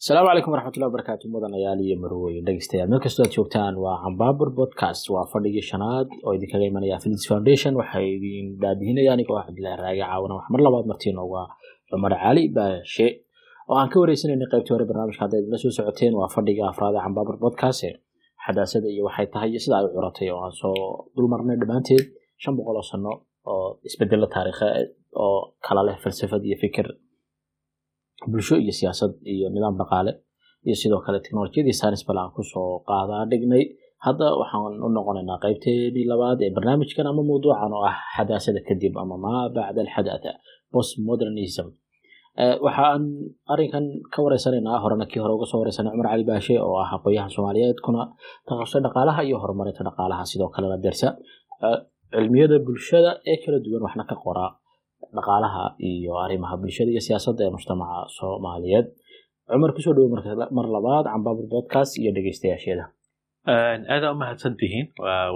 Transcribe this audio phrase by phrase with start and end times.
[0.00, 2.88] asalaamu calaykum waraxmatullahi wabarakaatu mudanayaal iyo marwooyin dhegeystayaal.
[2.90, 5.04] Meel kastoo aad joogtaan waa cambaabur podcast.
[5.14, 7.72] Waa fadhigii shanaad oo idinkaga imanaya affiliates foundation.
[7.80, 10.34] Waxaa idin daadihinaya aniga oo cabdillahi raage caawana.
[10.38, 11.42] Wax mar labaad martiin uga
[11.90, 13.06] cumar cali baashe
[13.70, 17.02] oo aan ka wareysanayna qaybtii hore barnaamijka hadda idinla soo socoteen waa fadhiga afraad ee
[17.06, 17.82] cambaabur podcast.
[18.44, 20.74] Xadaasada iyo waxay tahay iyo sida ay u curatay oo aan soo
[21.16, 22.04] dulmarnay dhammaanteed
[22.42, 23.12] shan boqol oo sano
[23.50, 24.88] oo isbedelo taariikheed
[25.24, 26.86] oo kala leh falsafad iyo fikir
[28.26, 30.12] bulsho iyo siyaasad iyo nidaam dhaqaale
[30.66, 33.64] iyo sidoo kale teknolojiyadii science bal aan ku soo qaadaa dhignay.
[34.06, 39.16] Hadda waxaan u noqonaynaa qaybteedii labaad ee barnaamijkan ama mawduucan oo ah xadaasada kadib ama
[39.24, 40.30] maa bacda alxadaatha
[40.72, 41.66] postmodernism.
[42.66, 43.02] Waxaan
[43.52, 47.30] arrinkan ka wareysanaynaa horena kii hore uga soo wareysanay cumar cali baashe oo ah aqooyahan
[47.36, 48.02] soomaaliyeed kuna
[48.48, 51.08] takhasusay dhaqaalaha iyo horumarinta dhaqaalaha sidoo kalena dersa
[52.14, 54.50] cilmiyada bulshada ee kala duwan waxna ka qoraa
[55.16, 58.86] dhaqaalaha iyo arrimaha bulshada iyo siyaasadda ee mujtamaca soomaaliyeed.
[59.50, 60.08] Cumar ku soo dhowo
[60.58, 62.84] mar labaad cambaabur podcast iyo dhegeystayaasheeda.
[63.92, 64.86] Aadaa umahadsan tihiin.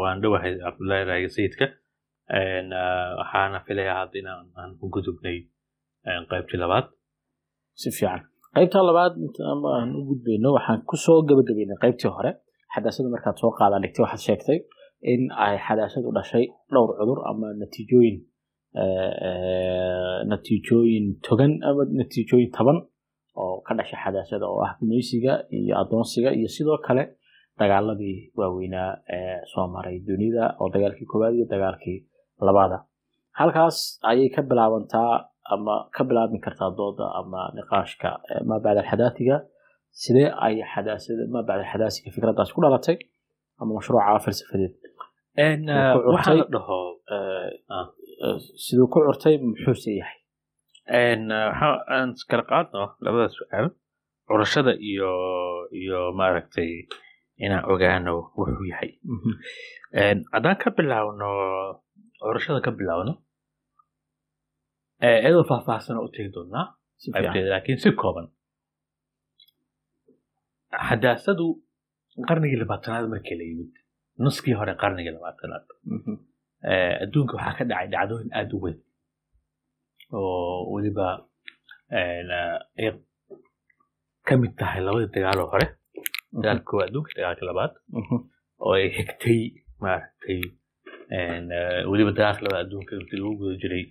[0.01, 1.67] Waan dhowahay cabdullaahi raage sayidka.
[3.21, 5.39] Waxaana filayaa hadda inaan u gudubnay
[6.31, 6.87] qaybtii labaad.
[7.81, 8.21] Si fiican.
[8.57, 9.13] Qaybta labaad
[9.77, 12.31] aan u gudbayno waxaan ku soo gabagabeynay qaybtii hore.
[12.75, 14.59] Xadaasada markaad soo qaadaa dhigtay waxaad sheegtay
[15.13, 18.17] in ay xadaasadu dhashay dhowr cudur ama natiijooyin
[20.31, 22.79] natiijooyin togan ama natiijooyin taban
[23.43, 27.05] oo ka dhashay xadaasada oo ah gumaysiga iyo adoonsiga iyo sidoo kale
[27.61, 31.99] dagaaladii waaweynaa ee soo maray dunida oo dagaalkii koowaad iyo dagaalkii
[32.49, 32.79] labaada
[33.39, 33.77] halkaas
[34.11, 35.13] ayay ka bilaabantaa
[35.55, 38.09] ama ka bilaabmi kartaa dooda ama niqaashka
[38.49, 39.37] maa alxadaatiga
[40.03, 42.97] sidee ay xadaasada maa alxadaasiga fikraddaas ku dhalatay
[43.61, 44.73] ama mashruuca falsafadeed
[46.15, 46.79] waxaa la dhaho
[48.65, 50.19] siduu ku curtay muxuuse yahay?
[51.95, 53.67] Aan iskala qaadno labada su'aal
[54.29, 55.11] curashada iyo
[55.81, 56.71] iyo maaragtay
[57.45, 58.91] inaan ogaano wuxuu yahay.
[60.35, 61.29] Haddaan ka bilaabno
[62.23, 63.13] curashada ka bilaabno
[65.03, 66.67] iyadoo faahfaahsana u tegi doonaa
[67.15, 68.27] qaybteeda laakiin si kooban.
[70.89, 71.47] Xadaasadu
[72.29, 73.73] qarnigii labaatanaad markii la yimid
[74.25, 75.65] nuskii hore qarnigii labaatanaad
[77.05, 78.79] adduunka waxaa ka dhacay dhacdooyin aada u weyn
[80.13, 81.07] oo weliba
[82.79, 82.89] ay
[84.27, 85.67] ka mid tahay labadii dagaaloo hore.
[86.33, 87.73] Dagaalka koowaad adduunka dagaalka labaad.
[88.63, 89.41] Oo ay xigtay
[89.83, 90.41] maaragtay
[91.91, 93.85] weliba dagaalka labaad adduunka intii lagu guda jiray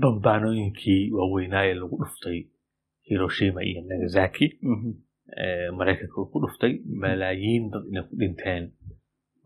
[0.00, 2.38] bambaanooyinkii waaweynaaye lagu dhuftay
[3.08, 4.46] hiroshima iyo nagasaki.
[5.78, 6.72] Maraykanka uu ku dhuftay.
[7.02, 8.64] Malaayiin dad inay ku dhinteen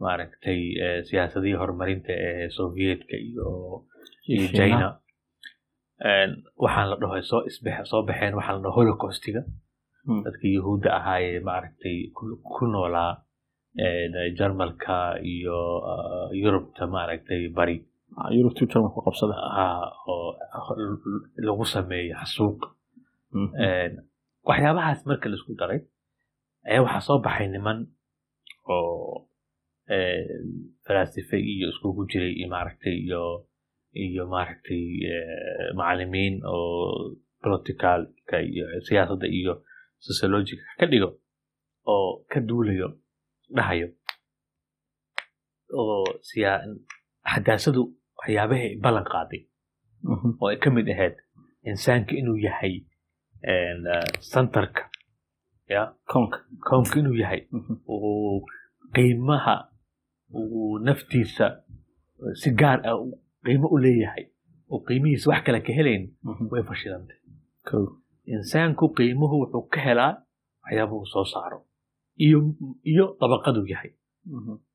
[0.04, 0.60] maaragtay
[1.08, 3.48] siyaasadihii horumarinta ee sovietka iyo
[4.32, 4.88] iyo china.
[6.64, 9.42] Waxaan la dhaho soo isbex soo baxeen waxaan la dhaho holocaustiga.
[10.24, 11.96] Dadkii yahuudda ahaayee maaragtay
[12.56, 13.12] ku noolaa
[14.38, 14.96] jarmalka
[15.34, 15.58] iyo
[16.42, 17.76] yurubta maaragtay bari.
[19.06, 19.36] Qabsada.
[20.10, 20.28] Oo
[21.46, 22.60] lagu sameeyo xasuuq.
[24.48, 25.80] Waxyaabahaas marka la isku daray
[26.68, 27.78] ayaa waxaa soo baxay niman
[28.72, 29.28] oo
[30.86, 33.22] falaasife iyo iskugu jiray iyo maaragtay iyo
[34.04, 34.82] iyo maaragtay
[35.78, 39.52] macalimiin oo politicalka iyo siyaasadda iyo
[40.06, 40.62] sociologica.
[40.78, 41.10] Ka dhigo
[41.92, 42.88] oo ka duulayo
[43.56, 43.88] dhahayo
[45.80, 46.04] oo
[47.32, 47.82] xadaasadu
[48.18, 49.42] waxyaabaha ay ballan qaaday
[50.40, 51.16] oo ay ka mid ahayd
[51.70, 52.74] insaanka inuu yahay
[54.32, 54.82] centerka
[55.68, 57.40] ya koonka koonka inuu yahay
[58.94, 59.54] qiimaha
[60.38, 61.46] uu naftiisa
[62.40, 62.96] si gaar ah
[63.44, 64.24] qiimo u leeyahay
[64.72, 66.02] oo qiimihiisa wax kale ka helayn
[66.52, 67.18] way fashilantay.
[68.34, 70.12] Insaanku qiimuhu wuxuu ka helaa
[70.64, 71.58] waxyaabuhu soo saaro
[72.24, 72.38] iyo
[72.92, 73.90] iyo dabaqaduu yahay.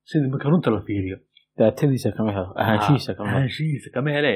[0.09, 1.17] Sidii marka runta la fiiriyo.
[1.57, 4.33] Daatadiisa kama helo ahaanshihiisa kama ahaanshihiisa kama hele.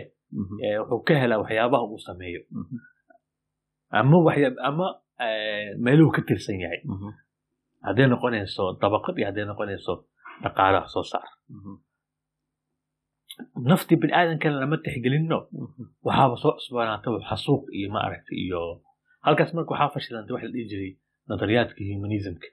[0.79, 2.41] Wuxuu ka helaa waxyaabaha uu sameeyo.
[3.89, 4.17] Ama
[4.69, 4.87] ama
[5.83, 6.81] meeluhu ka tirsan yahay.
[7.85, 9.93] Hadday noqonayso dabaqad iyo hadday noqonayso
[10.43, 11.27] dhaqaalaha soo saar
[13.69, 14.13] naftii bini
[14.61, 15.37] lama tixgelinno
[16.07, 18.61] waxaaba soo cusbaanaata xasuuq iyo maaragta iyo
[19.25, 20.91] halkaas marka waxaa fashilantay waxa la dhihi jiray
[21.29, 22.47] nadariyaadka humanismka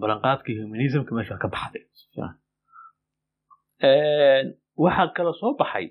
[0.00, 1.84] ballanqaadka humanismka meesha ka baxday
[4.84, 5.86] waxaa kaloo soo baxay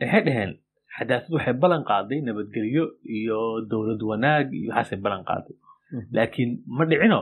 [0.00, 0.52] waxay dhaheen
[0.96, 2.84] xadaasad waxay ballan qaaday nabadgelyo
[3.16, 3.38] iyo
[3.70, 5.56] dowlad wanaag iyo waxaasay ballan qaaday
[6.16, 7.18] laakiin ma dhicino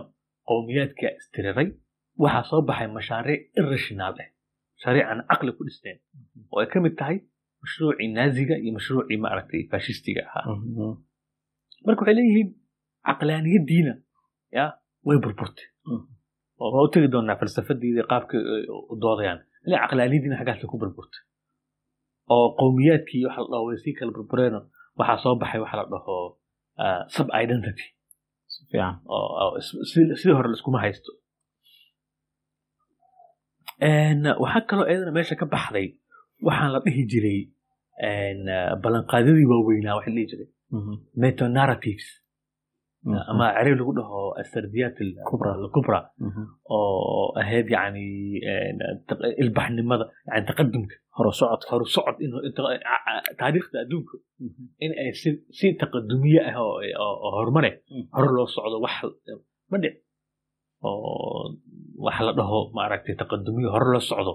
[0.48, 1.68] qowmiyaadka istiriray
[2.24, 4.28] waxaa soo baxay mashaariic irrational ah
[4.76, 5.98] mashaariic aan caqli ku dhisteen
[6.52, 7.16] oo ay ka mid tahay
[7.62, 10.44] mashruucii naaziga iyo mashruucii maaragtay fashistiga ahaa.
[11.86, 12.48] Marka waxay leeyihiin
[13.08, 13.92] caqlaaniyadiina
[14.56, 14.64] ya
[15.06, 15.66] way burburtay.
[16.60, 18.34] Oo waa u tegi doonaa falsafadiida qaabka
[18.92, 19.40] u doodayaan.
[19.66, 21.22] Ilaa caqlaaniyadiina xaggaasa ku burburtay.
[22.34, 24.60] Oo qowmiyaadkii waxa la dhaho way sii kala burbureeno
[24.98, 26.14] waxaa soo baxay waxa la dhaho
[27.14, 27.86] sub identity
[30.18, 31.10] sidii hore laiskuma haysto
[33.80, 35.86] waxaa kaloo iyadana meesha ka baxday
[36.46, 37.40] waxaan la dhihi jiray
[38.82, 40.48] ballanqaadyadii waaweynaa waxa la dhihi jiray.
[41.22, 42.08] Metonarratives.
[43.30, 46.00] Ama carabi lagu dhaho asardiyaat alkubra
[46.76, 48.06] oo ahayd yani
[49.42, 52.16] ilbaxnimada yani taqadumka horusocodka horusocod
[53.38, 54.16] taariikhda adduunka
[54.84, 55.10] in ay
[55.58, 57.70] si taqadumiye ah oo horumare
[58.16, 58.96] hore loo socdo wax
[59.70, 59.94] ma dhic
[60.88, 61.56] oo
[62.06, 64.32] waxa la dhaho maaragtay taqadumiye hore loo socdo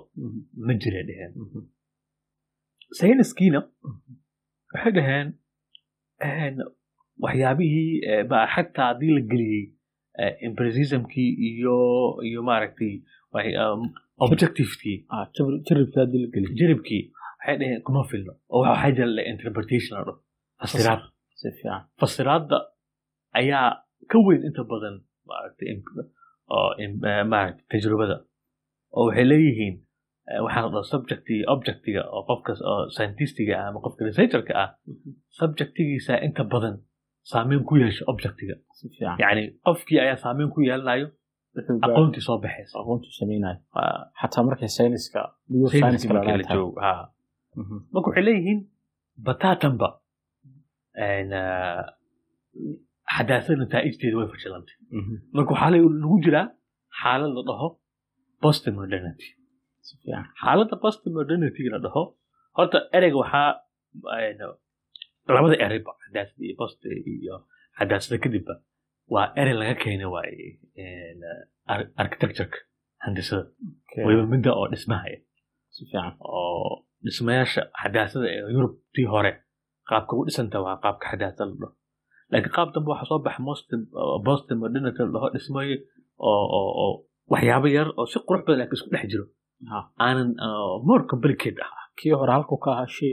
[0.65, 1.31] ma jira dheheen.
[2.99, 3.59] Sayniskiina
[4.73, 5.27] waxay dhaheen
[7.23, 7.91] waxyaabihii
[8.53, 9.63] xataa haddii la geliyey
[10.47, 11.75] impresismkii iyo
[12.29, 12.93] iyo maaragtay
[14.23, 14.97] objectivekii.
[16.59, 17.03] Jaribkii
[17.39, 18.33] waxay dhaheen kuma filno.
[18.53, 20.19] Oo waxaa jira interpretation la dhaho.
[20.61, 21.01] Fasiraad.
[21.99, 22.57] Fasiraadda
[23.39, 23.67] ayaa
[24.11, 24.95] ka weyn inta badan
[25.29, 25.67] maaragtay
[27.31, 28.15] maaragtay tajrubada
[28.97, 29.75] oo waxay leeyihiin
[30.45, 34.69] waxaa la dhaho subject iyo objectiga oo qofka oo scientistiga ah ama qofka researcherka ah
[35.39, 36.75] subjectigiisa inta badan
[37.31, 38.55] saameyn ku yeesho objectiga.
[39.23, 41.07] Yani qofkii ayaa saameyn ku yeelanayo
[41.85, 42.73] aqoontii soo baxaysa.
[42.81, 43.57] Aqoontuu samaynayo
[44.21, 45.19] xataa markay sayniska
[47.93, 48.59] marka waxay leeyihiin
[49.25, 49.87] bataatanba
[53.15, 54.75] xadaasada nataa'ijteeda way fashilantay
[55.35, 56.45] marka waxaa lagu jiraa
[57.01, 57.67] xaalad la dhaho
[58.43, 59.27] postmodernity.
[60.41, 62.03] xaaladda postmodernity la dhaho
[62.57, 63.49] horta ereyga waxaa
[65.35, 66.79] labada ereyba xadaasada iyo post
[67.15, 67.35] iyo
[67.77, 68.53] xadaasada kadibba
[69.13, 70.47] waa erey laga keenay waaye
[72.03, 72.57] architectureka
[73.05, 73.43] handisada
[74.07, 75.07] wayba midda oo dhismaha
[76.37, 76.71] oo
[77.05, 79.31] dhismayaasha xadaasada ee yurubtii hore
[79.89, 81.71] qaabka ugu dhisanta waa qaabka xadaasada la dhaho
[82.31, 83.41] laakiin qaab dambe waxaa soo baxa
[84.27, 85.77] boston modernity la dhaho dhismayo
[86.29, 86.89] oo
[87.33, 89.25] waxyaabo yar oo si qurux badan laakiin isku dhex jiro.
[90.05, 90.29] Aanan
[90.87, 91.71] more complicate ah.
[91.99, 93.11] Kii hore halku ka ahaa shay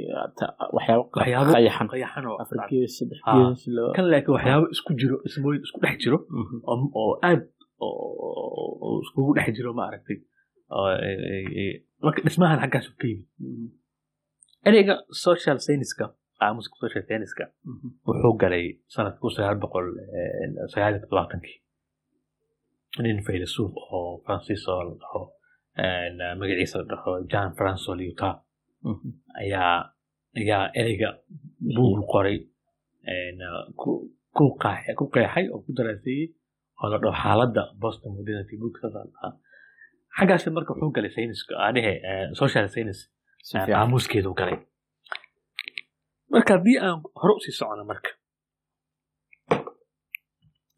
[0.77, 1.87] waxyaabo qayaxan.
[1.93, 3.35] qayaxan oo afar gees saddex Ah.
[3.97, 6.19] kan laakiin waxyaabo isku jiro ismooyin isku dhex jiro
[6.71, 7.43] oo oo aad
[7.85, 10.19] oo iskugu dhex jiro ma aragtay
[12.05, 13.27] marka dhismahan xaggaas ka yimid.
[14.69, 14.95] Ereyga
[15.27, 16.07] social scienceska
[16.47, 17.45] aamuska social scienceska
[18.07, 18.65] wuxuu galay
[18.95, 19.87] sanadka kun sagaal boqol
[20.73, 21.57] sagaal iyo todobaatankii
[23.05, 25.23] nin faylasuuf oo francis oo la dhaho
[26.41, 28.29] magaciisa la dhaho john franco liuta
[29.43, 29.75] ayaa
[30.41, 31.11] ayaa ereyga
[31.77, 32.39] buugu qoray
[34.37, 34.55] ku
[35.15, 36.27] qeexay oo ku daraaseeyey
[36.83, 39.33] oo la dhaho xaaladda boston modernity booksaas la dhahaa
[40.19, 41.95] xaggaas marka wuxuu galay sayniska adhehe
[42.41, 43.01] social science
[43.49, 44.59] si fiican qaamuuskeedu galay
[46.39, 48.11] marka haddii aan hore u sii socono marka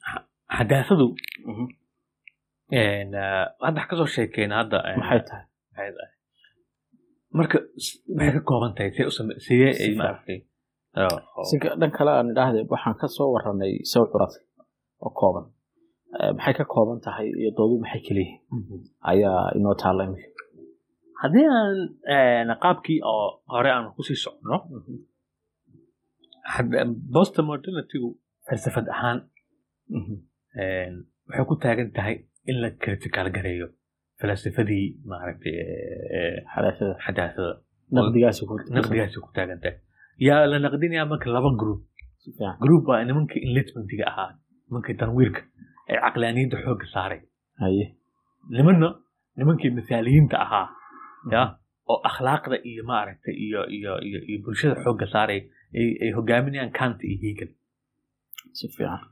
[0.05, 0.25] xa-
[0.57, 1.07] xadaasadu
[1.51, 1.67] Mhm.
[2.79, 3.05] eh,
[3.67, 5.45] hadda ka soo sheekeyna hadda maxay tahay?
[5.77, 6.13] maxay tahay?
[7.39, 7.57] Marka
[8.17, 8.91] waxay ka kooban tahay?
[8.97, 10.39] See u same sidee Si ay maaragtay?
[11.49, 14.43] Si ka- dhan kale aan idhaahde waxaan ka soo waranay saw curatay
[15.05, 15.47] oo kooban.
[16.21, 18.77] Eh, maxay ka kooban tahay iyo doodu maxay kala yihiin Mhm.
[19.11, 20.29] ayaa inoo taalla imika
[21.23, 24.57] haddii aan qaabkii oo hore aan ku sii socno
[27.51, 28.09] modernitygu
[28.49, 29.19] falsafad ahaan
[31.29, 32.17] waxay ku taagan tahay
[32.51, 33.67] in la critical gareeyo
[34.21, 35.55] falsafadii maaragtay
[37.05, 37.53] xadaasada.
[39.27, 39.77] ku taagan tahay.
[40.29, 41.81] Yaa la naqdinayaa marka laba group.
[42.65, 44.31] Group waa nimankii enlightenmentiga ahaa
[44.69, 45.41] nimankii tanwiirka
[45.91, 47.21] ee caqlaaniyadda xoogga saaray.
[48.57, 48.89] Nimanna
[49.39, 50.67] nimankii misaaliyiinta ahaa
[51.33, 51.43] ya
[51.91, 55.41] oo akhlaaqda iyo maaragtay iyo iyo iyo iyo bulshada xoogga saaray
[55.79, 57.51] ay ay hogaaminayaan kant iyo hegel
[58.59, 59.03] si fiican.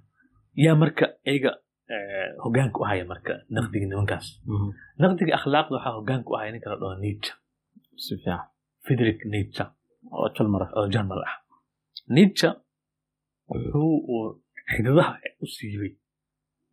[0.65, 1.51] Yaa marka iyaga
[1.95, 4.27] eh, hogaanka u haya marka naqdiga nimankaas.
[5.01, 7.33] Naqdiga akhlaaqda waxaa hogaanka u haya ninka la dhaho nietzsche.
[8.05, 8.41] Si fiican.
[8.85, 9.65] Friedrich nietzsche.
[10.17, 11.37] Oo jalmara oo jarmal ah
[12.17, 12.49] nietzsche
[13.51, 14.25] wuxuu uu
[14.75, 15.13] xidadaha
[15.43, 15.93] u siibay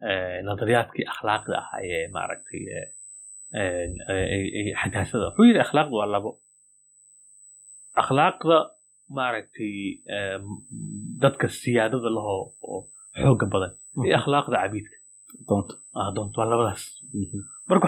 [0.10, 6.32] eh, nadariyaadkii akhlaaqda ahaa ee maaragtay eh, xadaasada wuxuu yidhi akhlaaqda waa labo.
[8.02, 8.58] Akhlaaqda
[9.18, 9.76] maaragtay
[10.16, 10.38] eh,
[11.24, 12.80] dadka siyaadada lahoo oo
[13.22, 13.74] xooga badan
[14.06, 14.98] iyo akhlaaqda cabiidka
[15.50, 16.84] doonta ah waa labadaas
[17.70, 17.86] marka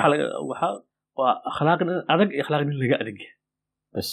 [0.49, 0.73] waxaa
[1.19, 3.35] waa akhlaaq nin adag iyo akhlaaq nin laga adag yahay.
[3.93, 4.09] Bas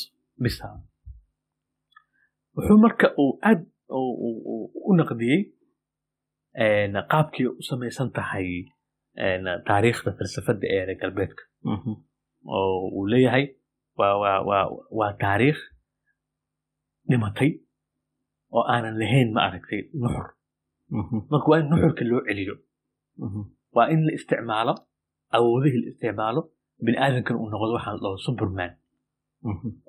[2.56, 3.60] wuxuu marka uu aad
[3.98, 4.18] u-
[5.00, 5.40] naqdiyey
[7.12, 8.48] qaabkii u samaysan tahay
[9.68, 11.42] taariikhda falsafadda ee reer galbeedka
[12.56, 13.44] oo uu leeyahay
[14.98, 15.60] waa taariikh
[17.10, 17.50] dhimatay
[18.56, 20.26] oo aanan lahayn ma aragtay nuxur.
[21.30, 22.54] Marka waa in nuxurka loo celiyo.
[23.76, 24.74] Waa in la isticmaalo
[25.36, 26.40] awoodihii la isticmaalo
[26.84, 28.72] bini aadamkan uu noqdo waxaan dhaho superman.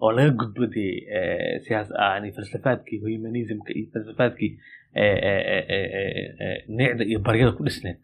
[0.01, 0.91] Oo laga gudbo dee
[1.65, 4.51] siyaas yani falsafaadkii humanismka iyo falsafaadkii
[6.77, 8.00] neecda iyo baryada ku dhisneed.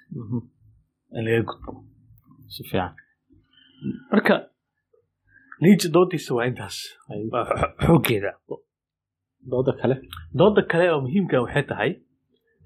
[1.16, 1.72] In laga gudbo.
[2.54, 2.94] Si fiican.
[4.12, 4.36] Marka
[5.96, 6.78] doodiisa waa intaas.
[7.86, 8.32] Xooggeeda
[9.52, 9.96] dooda kale.
[10.40, 11.92] Dooda kale oo muhiimka waxay tahay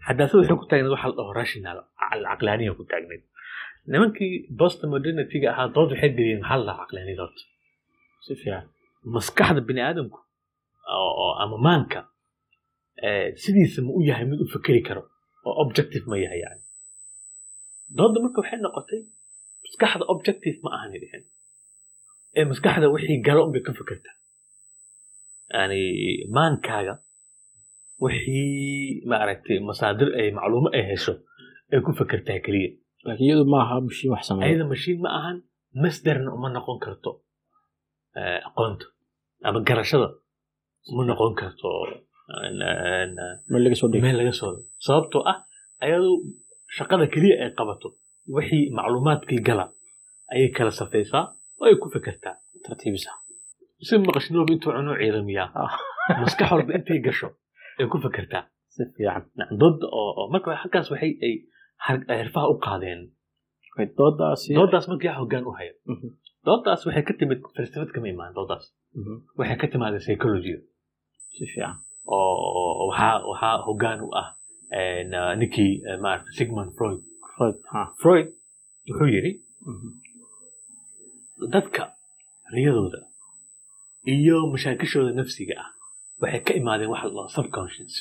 [0.05, 1.77] xadaasada waxay ku taagneed waxa la dhaho rational
[2.29, 3.24] caqlaaniya ku taagneed
[3.91, 7.44] nimankii boston modernityga ahaa dood waxay geliyeen maxaa la dhaha caqlaaniyada horta
[8.25, 8.65] si fiican.
[9.15, 10.20] Maskaxda bini aadamku
[11.44, 12.00] ama maanka
[13.44, 15.01] sidiisa ma u yahay mid u fekeri karo
[15.48, 16.62] oo objective ma yahay yani
[17.98, 19.01] dooda marka waxay noqotay
[19.65, 21.24] maskaxda objective ma ahani dhihin
[22.38, 24.15] ee maskaxda wixii galo unbay ka fekertaa
[25.54, 25.82] yani
[26.36, 26.94] maankaaga
[28.04, 31.14] wixii maaragtay masaadir ay macluumo ay hesho
[31.74, 32.70] ay ku fekertaa keliya
[33.06, 35.38] laakiin iyadu ma aha mashiin wax sameeya ayada mashiin ma ahan
[35.84, 37.12] masderna uma noqon karto
[38.48, 38.86] aqoonta
[39.48, 40.08] ama garashada
[40.92, 41.68] uma noqon karto
[43.52, 44.52] meel laga soo meel laga soo
[44.86, 45.38] sababtoo ah
[45.86, 46.10] ayadu
[46.78, 47.88] shaqada keliya ay qabato
[48.36, 49.66] wixii macluumaadkii gala
[50.34, 51.24] ayay kala safaysaa
[51.62, 52.36] oo ay ku fekertaa
[52.66, 53.12] tartiibisa
[53.86, 55.68] si maqashnooba intuu cuno ciidamiyaa
[56.22, 57.27] maskax walba intay gasho
[57.80, 59.24] ay ku fekertaa si fiican.
[59.62, 61.34] Dooda oo marka halkaas waxay ay
[62.20, 63.01] xirfaha u qaadeen.
[64.58, 65.74] Doodaas marka yaa hoggaan u haya
[66.46, 68.65] doodaas waxay ka timid falsafad kama imaan doodaas.
[69.38, 70.56] Waxay ka timaada psychology.
[71.36, 71.75] Si fiican.
[72.15, 74.27] Oo waxaa waxaa hoggaan u ah
[75.39, 75.72] ninkii
[76.04, 77.01] maarata sigmund freud.
[78.01, 78.27] Freud
[78.88, 79.32] wuxuu yidhi
[81.54, 81.84] dadka
[82.56, 83.00] riyadooda
[84.14, 85.70] iyo mashaakishooda nafsiga ah
[86.22, 87.94] waxay ka imaadeen waxa la subconscious.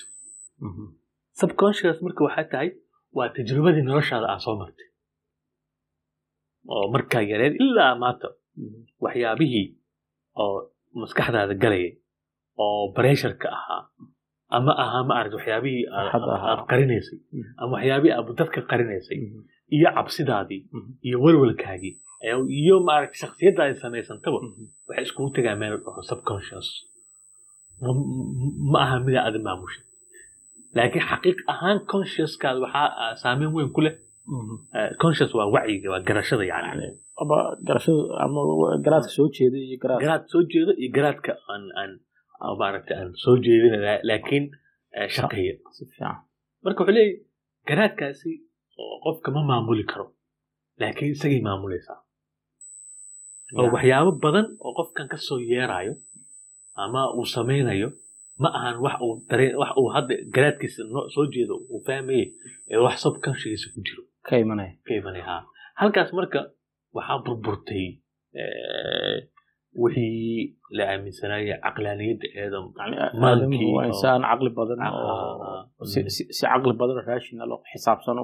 [1.41, 2.69] subconscious marka waxay tahay
[3.17, 4.89] waa tajrubadii noloshaada aa soo martay
[6.75, 8.27] oo markaa yareed ilaa maanta
[9.05, 9.67] waxyaabihii
[10.43, 10.57] oo
[11.01, 11.91] maskaxdaada galayay
[12.65, 13.83] oo bareesharka ahaa
[14.57, 17.19] ama ahaa ma aragta waxyaabihii aad qarinaysay
[17.61, 19.19] ama waxyaabihii aad dadka qarinaysay
[19.77, 20.61] iyo cabsidaadii
[21.07, 21.93] iyo welwelkaagii
[22.61, 24.39] iyo maaragta shaksiyaddaadi samaysantaba
[24.89, 25.75] waxay iskugu tegaa meel
[26.11, 26.69] subconscious
[28.73, 29.81] ma aha midaa adi maamusha
[30.77, 33.95] laakiin xaqiiq ahaan consciouskaada waxaa saameyn weyn ku leh.
[35.03, 36.87] Conscious waa wacyiga waa garashada yani
[37.69, 38.41] garashada ama
[38.85, 41.93] garaadka soo jeeda iyo garaad soo jeeda iyo garaadka aan aan
[42.61, 43.75] maaragta aan soo jeedin
[44.09, 44.45] laakiin
[45.17, 45.55] shaqeeya.
[45.77, 46.17] si fiican.
[46.65, 47.15] Marka wuxuu leeyahy
[47.69, 48.31] garaadkaasi
[49.05, 50.07] qofka ma maamuli karo
[50.81, 51.99] laakiin isagay maamulaysaa
[53.59, 55.95] oo waxyaabo badan oo qofkan ka soo yeerayo
[56.83, 57.89] ama uu samaynayo
[58.43, 60.83] ma ahan wax uu dareen wax uu hadda garaadkiisa
[61.15, 62.25] soo jeedo uu fahmaye
[62.73, 64.03] ee wax subconsciousa ku jiro.
[64.27, 65.37] Ka imanaya ka imanaya ha
[65.81, 66.41] halkaas marka
[66.97, 67.87] waxaa burburtay
[69.83, 72.65] wixii la aaminsanaya caqlaaniyadda eedam
[73.77, 78.17] waa insaan caqli badan oo si si caqli badan rational xisaabsan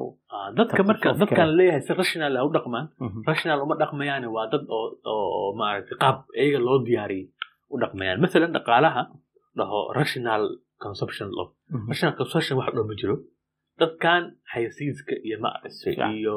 [0.59, 2.87] dadka marka dadkan leeyahay si rational u dhaqmaan
[3.31, 7.27] rational uma dhaqmayaani waa dad oo maaragtay qaab iyaga loo diyaariyey
[7.73, 8.19] u dhaqmayaan.
[8.25, 9.03] Masalan dhaqaalaha
[9.59, 10.43] dhaho rational
[10.85, 11.47] consumption law.
[11.91, 13.17] Rational consumption wax dhan ma jiro.
[13.81, 16.37] Dadkan xayasiiska iyo maaragtay iyo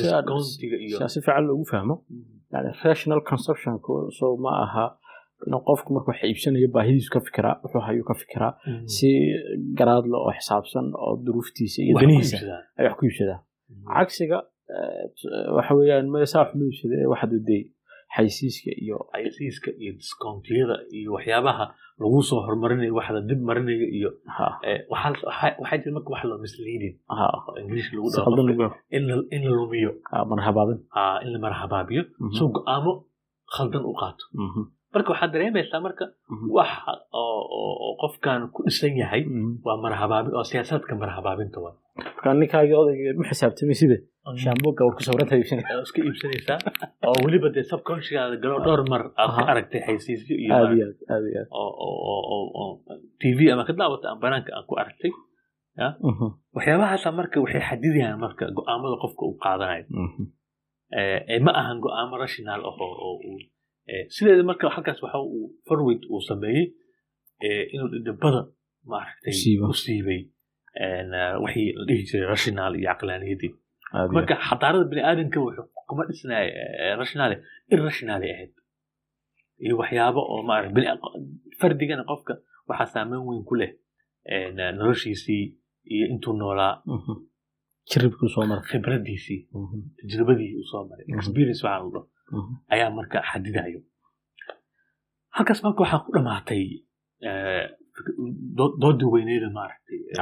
[0.00, 1.94] discountiga iyo si fiican loogu fahmo
[2.54, 3.74] yani rational consumption
[4.18, 4.86] so ma aha
[5.46, 8.52] inuu qofku marka wax iibsanayo baahidiisu ka fikiraa wuxuu hayuu ka fikiraa
[8.94, 9.08] si
[9.78, 12.36] garaadle oo xisaabsan oo duruuftiisa iyo danihiisa
[12.78, 13.38] ay wax ku iibsadaa
[13.96, 14.38] cagsiga
[15.56, 17.62] waxa weeyaan meesaa wax loo iibsada ee waxaad udey
[18.16, 21.64] xaysiiska iyo xaysiiska iyo discountiyada iyo waxyaabaha
[22.00, 24.10] lagu soo horumarinayo waxda dib marinayo iyo
[24.92, 26.94] waxaa jira marka wax loo misleading.
[27.60, 28.08] Ingiliish lagu
[28.96, 29.90] in la lumiyo.
[30.30, 30.78] Marhabaabin
[31.24, 32.02] in la marhabaabiyo
[32.38, 32.92] soo go'aamo
[33.54, 34.24] khaldan u qaato.
[34.94, 36.04] Marka waxaad dareemaysaa marka
[36.56, 36.70] wax
[37.12, 39.22] oo qofkan ku dhisan yahay
[39.66, 41.74] waa marhabaabin oo siyaasadka marhabaabinta waa.
[42.16, 43.96] Marka ninkaagii odayga ma xisaabtamay sida
[44.42, 46.58] shaamboga war ku sawiranta iibsanaya iska iibsanaysaa
[47.08, 50.98] oo weliba dee subconsciouskaada galo dhowr mar aad ka aragtay xaysiisyo iyo aad iyo aad
[51.14, 51.48] aad iyo aad.
[51.52, 52.68] Oo
[53.20, 55.12] tv ama ka daawata aan banaanka aan ku aragtay
[56.56, 59.84] waxyaabahaasa marka waxay xadidayaan marka go'aamada qofka uu qaadanayo.
[61.46, 63.20] Ma ahan go'aamo rational ah oo
[64.14, 66.64] sideeda marka halkaas waxa uu farwid uu sameeyey
[67.74, 68.40] inuu dhidhibada
[68.90, 69.34] maaragtay
[69.68, 70.20] u siibay
[71.44, 73.52] wixii la dhihi jiray rational iyo caqlaaniyadii
[74.16, 76.46] marka xadaarada bini aadamka wuxuu kuma dhisnay
[77.00, 77.36] rationale
[77.74, 78.52] irrationale ahayd
[79.64, 80.40] iyo waxyaabo oo
[81.60, 82.32] fardigana qofka
[82.68, 83.70] waxaa saameyn weyn ku leh
[84.78, 85.44] noloshiisii
[85.94, 87.14] iyo intuu noolaa Mhm.
[87.90, 89.78] jiribkuu soo maray khibradiisii Mhm.
[89.98, 91.18] tajribadii uu soo maray Mhm.
[91.18, 92.06] experience waxaa la dhaho
[92.38, 92.52] Mhm.
[92.74, 93.80] ayaa marka xadidayo
[95.36, 96.62] halkaas marka waxaa ku dhamaatay
[97.28, 97.64] eh,
[98.58, 100.16] dood- doodii weyneyda maaragtay eh,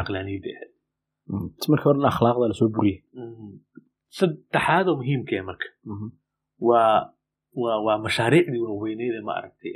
[0.00, 0.72] caqlaniyada ahayd
[1.28, 3.48] Markii hore akhlaaqda la soo buriyey Mhm.
[4.18, 5.68] saddexaad oo muhiimka ah marka.
[5.92, 6.06] Mhm.
[6.68, 7.12] waa
[7.86, 9.72] waa mashaariicdii waaweyneyda maaragtay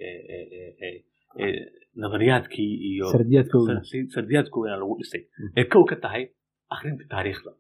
[2.02, 3.75] nadariyaadkii iyo sardiyaadkooda.
[3.90, 5.23] sar- sardiyaadkoodana lagu dhisay.
[5.38, 5.52] Mhm.
[5.59, 6.23] ee kow ka tahay
[6.75, 7.50] akhrinta taariikhda.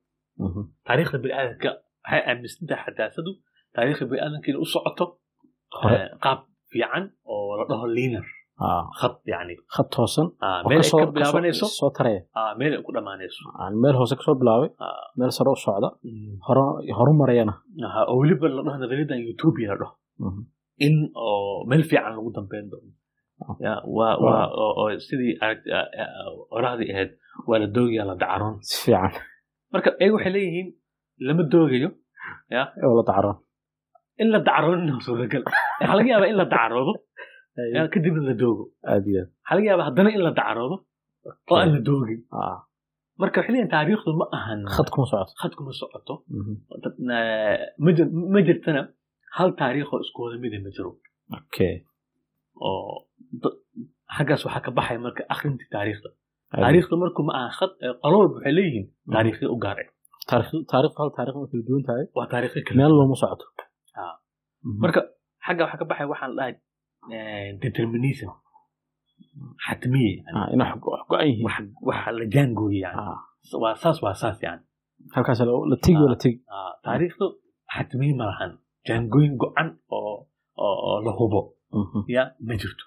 [0.86, 1.70] Taariikhda biniaadamka
[2.04, 3.30] waxay aaminsantahay xadaasadu
[3.74, 5.04] taariikhda biniaadamka inay u socoto
[6.24, 6.38] qaab
[6.72, 8.41] fiican oo la dhaho linar Ah,
[9.00, 12.20] khad yani khad toosan oo meel ay ka bilaabanayso soo taraya
[12.60, 14.70] meel ay ku dhammaanayso aan meel hoose ka soo bilaabay
[15.18, 15.88] meel sare u socda
[16.98, 17.54] horu marayana
[18.10, 19.94] oo weliba la dhaho nadariyadan utopia la dhaho
[20.86, 20.94] in
[21.26, 22.92] oo meel fiican lagu dambeyn doono
[25.06, 25.54] sidii ah,
[26.02, 27.10] ah, orahdii ahayd
[27.48, 29.12] waa la doogayaa la dacaroon si fiican
[29.72, 30.68] marka iyaga waxay leeyihiin
[31.26, 31.88] lama doogayo
[32.86, 33.32] oo la dacro
[34.22, 36.92] in la dacaroonina suuragal waxaa laga yaabaa in la dacaroodo
[37.74, 38.64] ya, kadibna la doogo.
[39.44, 40.76] Waxaa laga yaabaa haddana in la dacaroodo
[41.50, 42.20] oo aan la doogin.
[42.40, 42.60] Aad
[43.20, 44.60] marka leeyihiin taariikhdu ma ahan.
[45.40, 46.14] Khad kuma socoto.
[46.38, 46.54] Mhm.
[47.84, 48.82] Ma jir- ma jirtana
[49.36, 50.90] hal taariikhoo isku wada mida ma jiro.
[52.66, 52.94] Oo
[54.16, 56.10] xaggaas waxaa ka baxaya marka akhrintii taariikhda.
[56.62, 57.70] Taariikhda marku ma aha khad
[58.02, 59.88] qolo walba waxay leeyihiin taariikhyo u gaar ah
[60.30, 62.04] taariikh taariikh taariikh kala duwan tahay.
[62.16, 63.44] Waa taariikhyo kale meel looma socoto.
[64.02, 64.14] Ah.
[64.66, 64.78] Mhm.
[64.84, 65.00] marka
[65.46, 66.52] xagga waxaa ka baxaya waxaan dhahay
[67.62, 68.30] determinism.
[69.66, 70.24] xatmiye
[71.88, 72.80] wax la jaangooye
[73.62, 74.62] waa saas waa saas yani
[75.14, 75.40] halkaas
[75.70, 76.38] la tegi oo la tegi
[76.84, 77.26] taariikhdu
[77.74, 78.52] xatmiye ma lahan
[78.86, 80.26] jaangooyin go-an oo
[81.04, 81.40] la hubo
[82.16, 82.84] ya ma jirto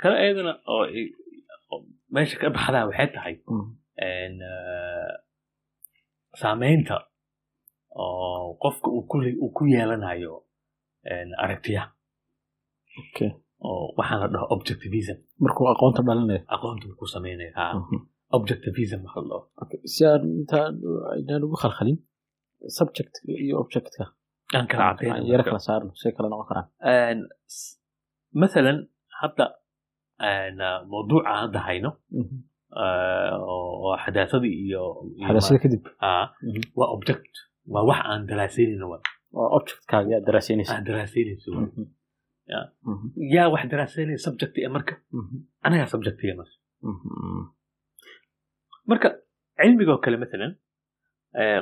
[0.00, 0.84] kale ayadana oo
[2.12, 3.34] meesha ka baxdaa waxay tahay
[4.08, 4.34] en,
[6.40, 6.96] saameynta
[8.02, 10.34] oo qofka uu ku yeelanayo
[11.44, 11.82] aragtiya
[12.98, 13.32] oh,
[13.68, 13.98] oo mhm.
[13.98, 15.18] waxaa la dhaho objectivism.
[15.42, 17.64] Markuu aqoonta dhalinayo aqoonta ku sameynaya ha.
[18.38, 19.42] Objectivism waxa la dhaho.
[19.92, 20.72] Si aan intaan
[21.20, 21.98] intaan ugu khalkhalin
[22.78, 24.04] subject iyo objectka.
[24.56, 27.18] Aan kala cadeyn kala saarno see kala noqon karaan.
[28.40, 28.78] Mathalan
[29.20, 29.46] hadda
[30.92, 32.36] mawduuca hadda hayno mhm.
[33.52, 34.82] oo xadaasada iyo
[35.26, 36.62] xadaasada kadib mhm.
[36.78, 37.34] waa object.
[37.72, 39.02] Waa wax aan dalaasaynin waa
[39.36, 41.66] waa objectkaaga yaa daraasaynaysa aan daraasaynayso waa.
[41.66, 41.84] Mhm.
[42.52, 42.60] Ya.
[42.90, 43.06] Mhm.
[43.34, 45.36] yaa wax daraasaynaya subject ee marka Mhm.
[45.66, 46.54] anagaa subjectiga marka
[46.92, 47.42] Mhm.
[48.90, 49.08] marka
[49.60, 50.52] cilmigoo kale maalan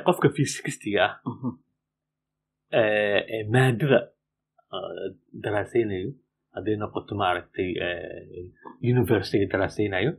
[0.05, 1.13] qofka physicistiga ah
[2.79, 3.99] ee maadada
[4.75, 5.07] eh,
[5.43, 6.09] daraasaynayo
[6.55, 7.69] hadday noqoto maaragtay
[8.93, 10.11] universityga daraasaynayo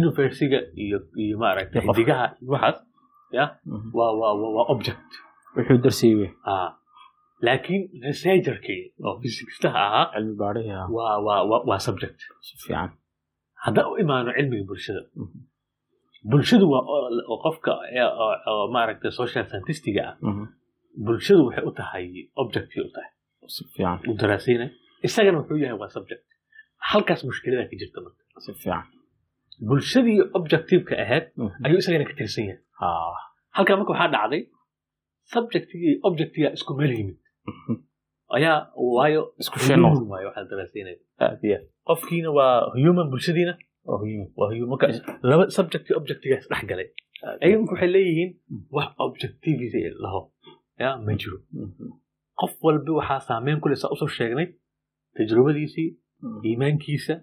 [0.00, 2.78] universityga iyo iyo maaragtay xidigaha waxaas
[3.38, 3.44] ya
[3.98, 5.10] waa waa waa object
[5.56, 6.68] wuxuu darsayay wey ah
[7.46, 10.86] laakiin researcherkii oo physicistaha ahaa cilmi baadhihi ah
[11.68, 12.18] waa subject.
[13.64, 15.38] Haddaan u imaano cilmiga bulshada Mhm.
[16.30, 17.72] bulshadu waa qofka
[18.74, 20.44] maaragtay social scientistiga ah Mhm.
[21.06, 22.04] bulshadu waxay u tahay
[22.42, 23.10] objectay u tahay.
[24.08, 24.68] Uu daraasaynay
[25.06, 26.22] isagana wuxuu yahay waa subject.
[26.90, 28.22] Halkaas mushkilada ka jirta marka.
[29.68, 31.64] Bulshadii objectiveka ahayd Mhm.
[31.66, 32.60] ayuu isagana ka tirsan yahay.
[32.84, 33.16] Ah.
[33.56, 34.42] Halkaa marka waxaa dhacday
[35.34, 37.18] subjectigii objectiga isku meel yimid
[38.96, 39.56] waayo isku
[41.88, 43.54] qofkiina waa human bulshadiina?
[45.30, 46.88] Laba subject objectiga isdhex galay.
[47.60, 48.30] Marka waxay leeyihiin
[48.76, 50.20] wax objectivity laho.
[50.82, 51.38] Ya ma jiro.
[51.52, 51.86] Mhm.
[52.40, 54.46] qof walba waxaa saameyn ku leh saa u soo sheegnay
[55.16, 55.88] tajrubadiisii
[56.22, 56.40] Mhm.
[56.48, 57.14] iimaankiisa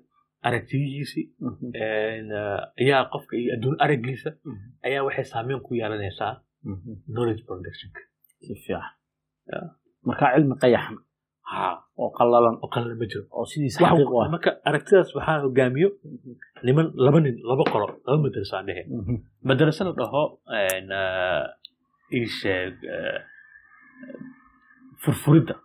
[0.47, 1.65] aragtiyihiisii Mhm.
[1.85, 4.65] en, eh, ayaa qofka iyo adduun araggiisa Mhm.
[4.87, 6.33] ayaa waxay saameyn ku yeelanaysaa
[7.13, 8.01] knowledge productionka.
[10.07, 10.97] Markaa cilmi qayaxan
[11.49, 11.83] ha.
[12.01, 12.55] Oo qallalan.
[12.63, 13.23] Oo kalena ma jiro.
[13.35, 14.27] Oo sidiisa xaqiiq ah.
[14.35, 15.89] marka aragtidaas waxaa hogaamiyo
[16.65, 19.15] niman laba nin laba qolo laba madraso aan dhehe Mhm.
[19.49, 20.23] madraso la dhaho
[20.57, 20.81] eh,
[22.17, 22.73] ii sheeg
[25.03, 25.55] furfuridda.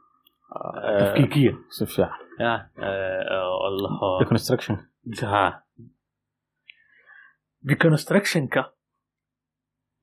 [0.88, 1.52] Eh, tafkiikiya.
[1.76, 2.12] Si fiican.
[7.68, 8.62] Deconstructionka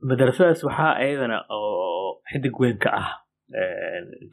[0.09, 3.09] madrasadaas waxaa ayadana oo xidig weyn ka ah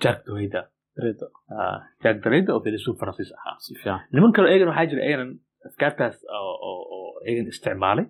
[0.02, 0.62] jack dorida
[1.04, 1.26] Rida.
[1.52, 5.30] Ah, jack dorida oo filisuuf faransiis ahaa si fiican niman kale ayagana waxaa jira ayanan
[5.68, 8.06] afkaartaas oo iyagan isticmaalay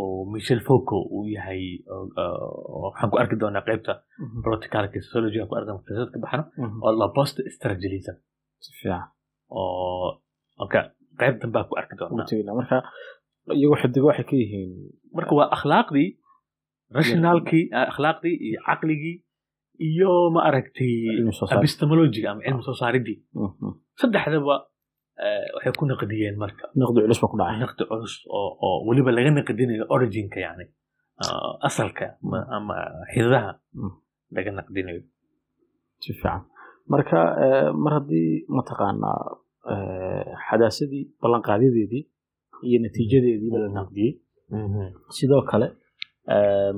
[0.00, 1.62] oo michel foco uu yahay
[2.84, 3.92] waxaan ku arki doonaa qaybta
[4.44, 6.44] proticalka sociology ku arki doonaa ka baxno
[6.84, 8.16] oo la post strategism
[9.50, 10.08] oo
[10.58, 10.80] marka
[11.20, 12.76] qayb danbaa ku arki doonaa marka
[13.58, 14.70] iyagu xidigo waxay ka yihiin
[15.16, 16.08] marka waa akhlaaqdii
[16.98, 19.16] rationalkii akhlaaqdii iyo caqligii
[19.88, 20.94] iyo ma aragtay
[21.56, 23.18] epistemologiga ama cilmi soo saaridii.
[24.00, 24.54] Saddexdaba
[25.54, 26.64] waxay ku naqdiyeen marka.
[26.80, 27.58] Naqdi culus ba ku dhacay.
[27.64, 30.64] Naqdi culus oo weliba laga naqdinayo originka yani
[31.68, 32.06] asalka
[32.56, 32.76] ama
[33.12, 33.52] xidaha
[34.36, 35.02] laga naqdinayo.
[36.02, 36.40] Si fiican.
[36.92, 37.18] Marka
[37.82, 39.20] mar haddii mataqaanaa
[40.48, 42.02] xadaasadii ballanqaadyadeedii
[42.68, 44.12] iyo natiijadeediiba la naqdiyey.
[45.16, 45.68] Sidoo kale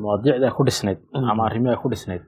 [0.00, 0.98] mawaadiicda ku dhisnayd
[1.30, 2.22] ama arrimaha ku dhisnayd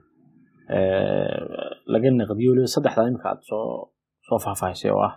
[1.93, 3.65] laga naqdiyo weliba saddexdaa imika aad soo
[4.27, 5.13] soo faahfaahisay oo ah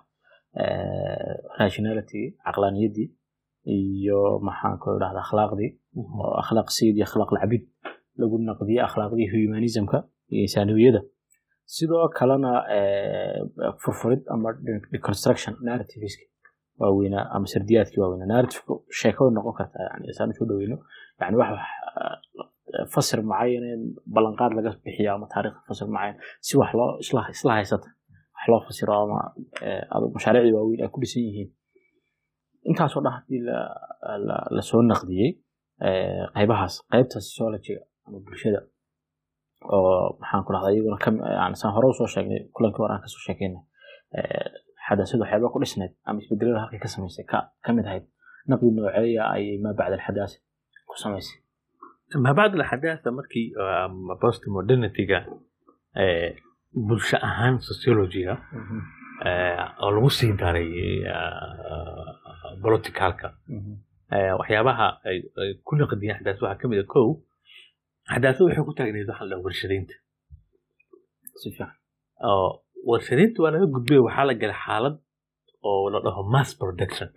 [1.62, 3.08] rationality caqlaaniyaddii
[3.76, 7.62] iyo maxaan ku idhahda akhlaaqdii oo akhlaaq sayid iyo akhlaaq lacbid
[8.20, 9.98] lagu naqdiyey akhlaaqdii humanismka
[10.32, 11.00] iyo insaaniyada
[11.76, 12.50] sidoo kalena
[13.82, 14.48] furfurid ama
[14.92, 16.24] deconstruction narrativeska
[16.80, 20.76] waaweynaa ama sardiyaadkii waaweynaa narrativeka sheekada noqon karta yani isaan u soo dhaweyno
[21.20, 21.50] yani wax
[22.94, 23.64] fasir macayan
[24.14, 26.90] ballanqaad laga bixiyo ama taariikh fasir macayan si wax loo
[27.34, 27.88] isla haysata
[28.36, 29.18] wax loo fasiro ama
[30.16, 31.50] mashaariicdii waaweyn ay ku dhisan yihiin.
[32.70, 33.40] Intaasoo dhan haddii
[34.56, 35.30] la soo naqdiyey
[36.36, 38.60] qaybahaas qaybta sociologyga ama bulshada
[39.74, 40.98] oo maxaan ku dhahdaa iyaguna
[41.40, 43.62] yani saan hore u soo sheegnay kulankii hore aan ka soo sheekeynay
[44.86, 47.24] xadaasada waxyaaba ku dhisnayd ama isbedelada halkay ka samaysay
[47.64, 48.04] ka mid ahayd
[48.50, 50.24] naqdi nooceeya ayay maa bacda
[50.88, 51.36] ku samaysay
[52.24, 53.46] maa bacda alxadaasa markii
[54.22, 55.18] post modernityga
[56.88, 58.34] bulsho ahaan sociologyga
[59.82, 60.70] oo lagu sii daray
[62.62, 63.28] politicalka
[64.38, 65.18] waxyaabaha ay
[65.66, 67.08] ku naqdiyeen xadaasa waxaa ka mid a kow
[68.12, 69.94] xadaasada waxay ku taagnayd waxaa la warshadaynta
[72.90, 74.94] warshadaynta waa laga gudbay waxaa la galay xaalad
[75.68, 77.08] oo la dhaho mass production.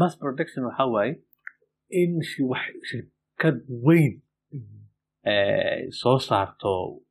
[0.00, 1.12] mass production waxaa waaye
[2.00, 2.10] in
[2.52, 2.64] wax
[3.38, 4.20] shirkad weyn
[6.00, 7.02] soo saarto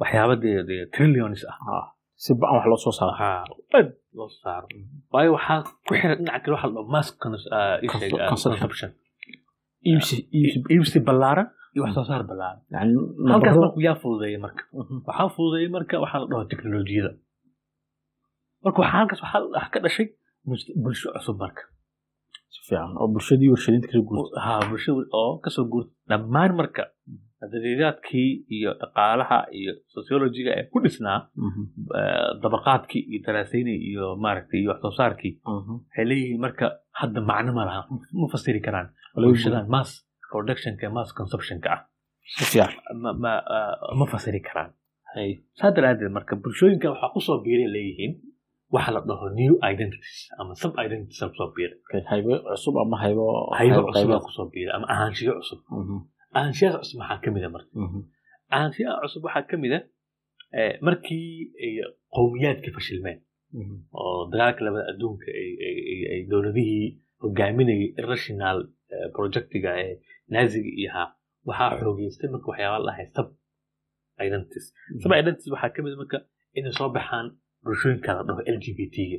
[0.00, 1.90] waxyaaba dee trillions ah.
[2.16, 3.54] Si ba wax loo soo saaro.
[3.74, 4.66] Aad loo saaro.
[5.12, 7.08] Waayo waxaa ku xiran dhinaca kale waxa la dhaho mass
[8.30, 8.90] consumption.
[10.74, 12.60] iibsi ballaaran iyo wax soo saar ballaaran
[13.32, 14.62] halkaas marka yaa fududeeyey marka.
[15.08, 17.10] Waxaa fududeeyey marka waxaa la dhaho teknolojiyada.
[18.64, 20.06] Marka waxaa halkaas waxaa ka dhashay
[20.82, 21.62] bulsho cusub marka
[23.00, 26.84] oo bulshadii warshadinta ka soo guurtay ha bulshada oo ka soo guurtay dhammaan marka
[27.52, 31.18] daqiiqaadkii iyo dhaqaalaha iyo sociologiga ee ku dhisnaa
[32.42, 36.66] dabaqaadkii iyo daraasaynii iyo maaragtay iyo wax soo saarkii waxay leeyihiin marka
[37.00, 37.80] hadda macno ma laha
[38.20, 39.90] ma fasiri karaan bulshadan mass
[40.32, 41.80] productionka mass consumptionka ah
[42.36, 42.72] si fiican
[43.98, 44.70] ma fasiri karaan
[45.60, 48.12] saa daraadeed marka bulshooyinka waxaa ku soo biiray leeyihiin
[48.74, 51.78] waxa la dhaho new identities ama sub identities ku soo biiray.
[52.10, 53.24] Haybo cusub ama haybo
[53.58, 55.60] haybo cusub ku soo biiray ama ahaanshiyo cusub.
[56.38, 57.70] Ahaanshiyaha cusub maxaa ka mida marka?
[58.54, 59.78] Ahaanshiyaha cusub waxaa ka mida
[60.86, 61.28] markii
[62.16, 63.18] qowmiyaadkii fashilmeen
[64.00, 65.28] oo dagaalka labada adduunka
[66.12, 66.86] ay dowladihii
[67.22, 68.58] hogaaminayay irrational
[69.16, 69.92] projectiga ee
[70.34, 71.08] naaziga iyo ahaa
[71.48, 73.28] waxaa xoogeystay marka waxyaaba la dhahay sub
[74.26, 74.66] identities.
[75.02, 76.18] Sub identities waxaa ka mid marka
[76.58, 77.26] inay soo baxaan
[77.64, 79.18] bulshooyinka la dhaho l g b t-ga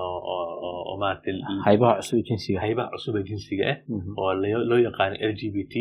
[0.00, 3.64] oo maaragtay haybaha cusub ee jinsiga.
[3.70, 3.78] Ah
[4.20, 4.32] oo
[4.70, 5.74] loo yaqaano l g b t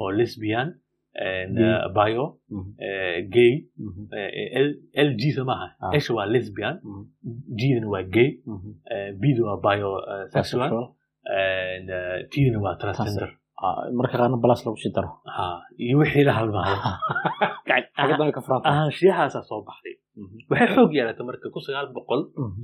[0.00, 0.68] oo lesbian
[1.96, 2.24] bio
[3.34, 3.52] gay.
[5.08, 5.68] L g sa maaha.
[5.96, 6.74] Esha waa lesbian
[7.58, 8.30] gdana waa gay
[9.20, 9.90] bda waa bio
[10.34, 10.70] sexual
[12.30, 13.30] tdana waa transgender
[13.98, 15.10] marka qaarna balas lagu sii daro.
[15.84, 16.76] Iyo wixii la halmaado
[18.70, 19.96] ahaanshiyahaasa soo baxday.
[20.50, 22.20] Waxay xoog yeelatay marka kun sagaal boqol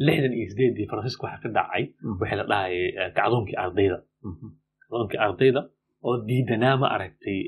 [0.07, 1.85] lixdan iyo sideedii faransiiska waxaa ka dhacay
[2.21, 3.99] waxay la dhahayay kacdoonkii ardayda.
[4.83, 5.61] Kacdoonkii ardayda
[6.07, 7.39] oo diidanaa ma aragtay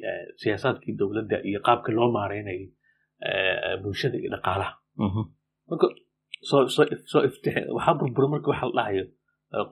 [0.41, 2.65] siyaasaadkii dowladda iyo qaabka loo maareynayay
[3.83, 4.73] bulshada iyo dhaqaalaha.
[5.69, 5.87] Marka
[6.49, 6.69] soo
[7.11, 9.05] soo iftix waxaa burbura marka waxa la dhahayo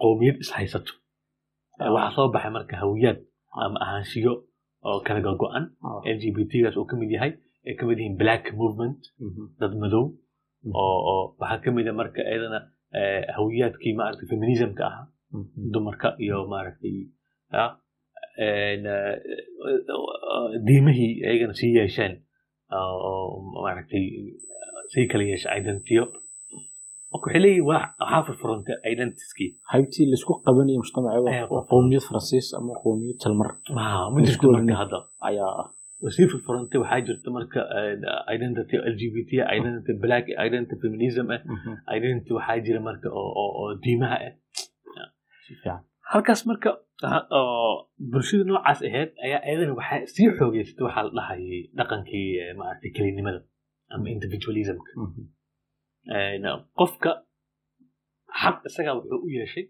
[0.03, 0.93] qowmiyad ishaysato
[1.95, 3.19] waxaa soo baxay marka hawiyaad
[3.65, 4.33] ama ahaanshiyo
[4.89, 5.65] oo kala gogo-an.
[6.15, 7.33] L g b t gaas uu ka mid yahay.
[7.67, 8.99] Ay ka mid yihiin black movement.
[9.61, 10.05] Dad madow.
[10.81, 12.61] Oo oo waxaa ka mid a marka iyadana
[13.37, 15.07] hawiyaadkii maaragtay feminismka ahaa.
[15.73, 16.97] Dumarka iyo maaragtay
[20.67, 22.15] diimihii iyagana sii yeesheen.
[22.73, 24.05] Oo maaragtay
[24.93, 26.05] sii kala yeesha identiyo
[27.45, 32.73] leeyihiin waa waxaa furfurantay identitieskii haybtii la isku qabanayo mujtamaca Ayaa waa qowmiyad faransiis ama
[32.85, 33.59] qowmiyad marka
[34.83, 34.99] hadda.
[35.29, 35.69] Ayaa ah.
[36.05, 37.61] Wasii furfurantay waxaa jirta marka
[38.37, 41.41] identity l g b t identity black identity feminism ah
[41.99, 45.79] identity waxaa jira marka oo diimaha ah
[46.13, 46.71] halkaas marka
[48.13, 52.27] bulshada noocaas ahayd ayaa iyadana waxaa sii xoogeysatay waxaa la dhahayay dhaqankii
[52.61, 53.41] maaragtay kelinimada
[53.95, 54.91] ama individualismka
[56.79, 57.11] qofka
[58.43, 59.65] xaq isagaa wuxuu u yeeshay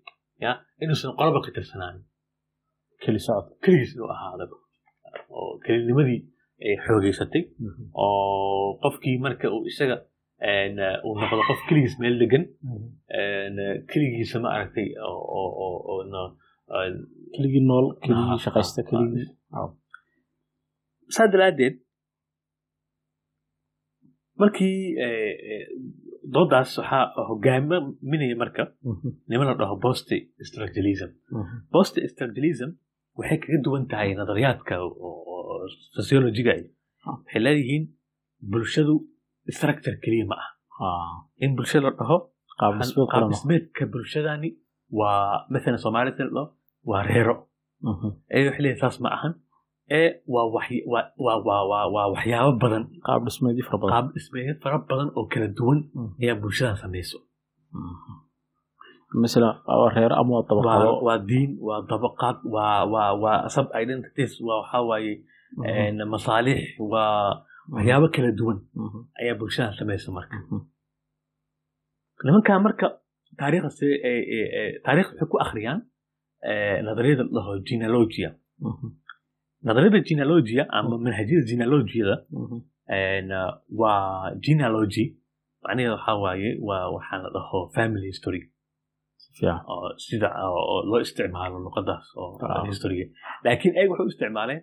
[0.45, 0.51] ya
[0.83, 2.05] inuusan qolaba ka tirsanaanin
[3.03, 3.47] keli socod.
[3.63, 4.57] Keligiis inuu ahaadaba
[5.39, 6.21] oo kelinimadii
[6.67, 7.43] ay xoogeysatay
[8.05, 9.97] oo qofkii marka uu isaga
[11.07, 12.45] uu noqdo qof keligiis meel degan
[13.91, 14.89] keligiisa ma aragtay
[17.35, 19.27] keligii nool keligii shaqaysta keligii
[21.15, 21.75] saa daraaddeed
[24.41, 24.79] markii
[26.35, 28.63] doodaas waxaa hogaaminaya marka.
[29.29, 30.09] Niman la dhaho bost
[30.49, 31.11] structuralism
[31.75, 32.71] bost structuralism
[33.19, 34.75] waxay kaga duwan tahay nadariyaadka
[35.97, 36.53] sociologiga
[37.07, 37.85] waxay leeyihiin
[38.53, 38.95] bulshadu
[39.57, 40.37] structure keliya ma
[40.87, 42.17] ah in bulshada la dhaho
[42.61, 44.51] qaabdhismeedka bulshadani
[44.99, 46.47] waa maalan soomaalida la dhaho
[46.91, 47.35] waa reero.
[48.37, 49.33] Ee waxay leeyihiin saas ma ahan
[49.91, 50.47] ee waa
[52.13, 52.85] waxyaabo badan.
[53.95, 55.09] Qaab dhismeedyo fara badan.
[55.17, 55.79] Oo kala duwan
[56.23, 57.19] ayaa bulshada samayso.
[61.07, 65.13] Waa diin waa dabaqaad waa sub identities waa waxawaaye
[66.13, 66.61] masaalix
[66.93, 68.59] waa waxyaabo kala duwan
[69.21, 70.37] ayaa bulshada samaysa marka.
[72.27, 72.87] Nimankaa marka
[73.39, 75.81] taariikh waxay ku akhriyaan
[76.87, 78.31] nadhariyada la genealogia
[79.67, 82.15] nadariyada genealogia ama manhajyada genealogiyada
[83.81, 85.05] waa genealogy
[85.65, 88.43] macnaheeda waxaa waaye waa waxaa la dhaho family history.
[90.07, 90.29] Sida
[90.91, 93.05] loo isticmaalo luqadaas oo historiga
[93.45, 94.61] laakiin ayaga waxay u isticmaaleen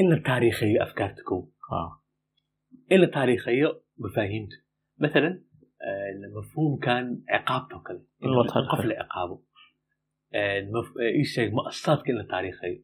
[0.00, 1.40] in la taariikheeyo afkaarta kow
[2.94, 3.68] in la taariikheeyo
[4.04, 4.56] mafaahiimta
[5.02, 5.34] maalan
[6.36, 8.00] mafhuumkan ciqaabta oo kale
[8.72, 9.36] qof la ciqaabo
[11.20, 12.78] ii sheeg muasasaadka in la taariikheeyo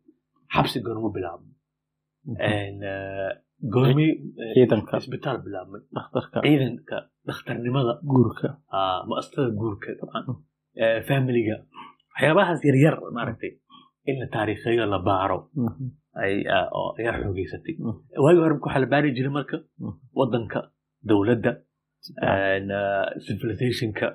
[0.55, 1.51] xabsi goormu bilaabmo
[3.75, 4.07] goormi
[4.55, 6.97] ciidanka isbitaal bilaabmay dhakhtarka ciidanka
[7.29, 8.49] dhakhtarnimada guurka
[9.09, 9.91] muasasada guurka
[11.09, 11.57] familiga
[12.15, 13.53] waxyaabahaas yaryar maaragtay
[14.11, 15.39] in la taariikheeyo la baaro
[16.25, 17.75] ayaa xoogeysatay
[18.25, 19.57] waagi hore waxaa la baari jiray marka
[20.21, 20.61] wadanka
[21.11, 21.53] dowladda
[23.27, 24.07] civilizationka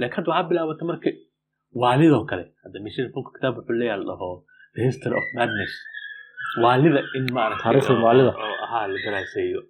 [0.00, 1.10] laakiin hadda waxaa bilaabatay marka
[1.82, 4.28] waalidoo kale hadda mishir fulka kitaab wuxuu leeyahay la dhaho
[4.74, 5.72] the history of madness.
[6.64, 7.24] Waalida in
[7.62, 8.32] taariikhda waalida.
[8.64, 9.60] ahaa la daraaseeyo.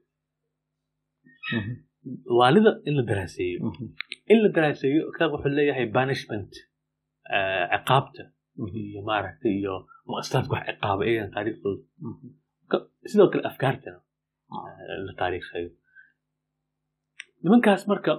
[2.41, 3.59] Waalida in la daraaseeyo.
[4.33, 6.53] In la daraaseeyo kitaab wuxuu leeyahay banishment
[7.73, 8.23] ciqaabta.
[8.91, 9.75] Iyo maaragtay iyo
[10.09, 11.83] muasasaadka wax ciqaaba iyagan taariikhdooda
[13.11, 13.99] sidoo kale afkaartana
[15.07, 15.69] la taariikhayo
[17.43, 18.13] nimankaas marka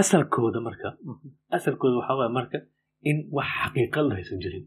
[0.00, 0.88] asalkooda marka
[1.56, 2.58] asalkooda waxaa waaya marka
[3.10, 4.64] in wax xaqiiqa la haysan jirin.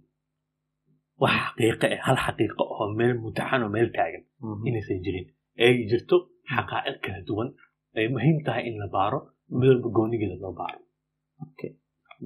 [1.21, 4.23] Wax xaqiiqa eh hal xaqiiqo oo meel mutaxan oo meel taagan
[4.67, 5.25] inaysan jirin.
[5.63, 6.15] Ay jirto
[6.53, 7.49] xaqaa'iq kala duwan
[7.97, 9.19] ay muhiim tahay in la baaro
[9.59, 10.79] midwalba goonigeeda loo baaro.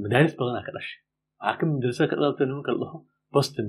[0.04, 1.00] Madaaris badanaa ka dhashay.
[1.42, 2.98] Waxaa ka madrasada ka dhalatay nimanka la dhaho
[3.34, 3.68] boston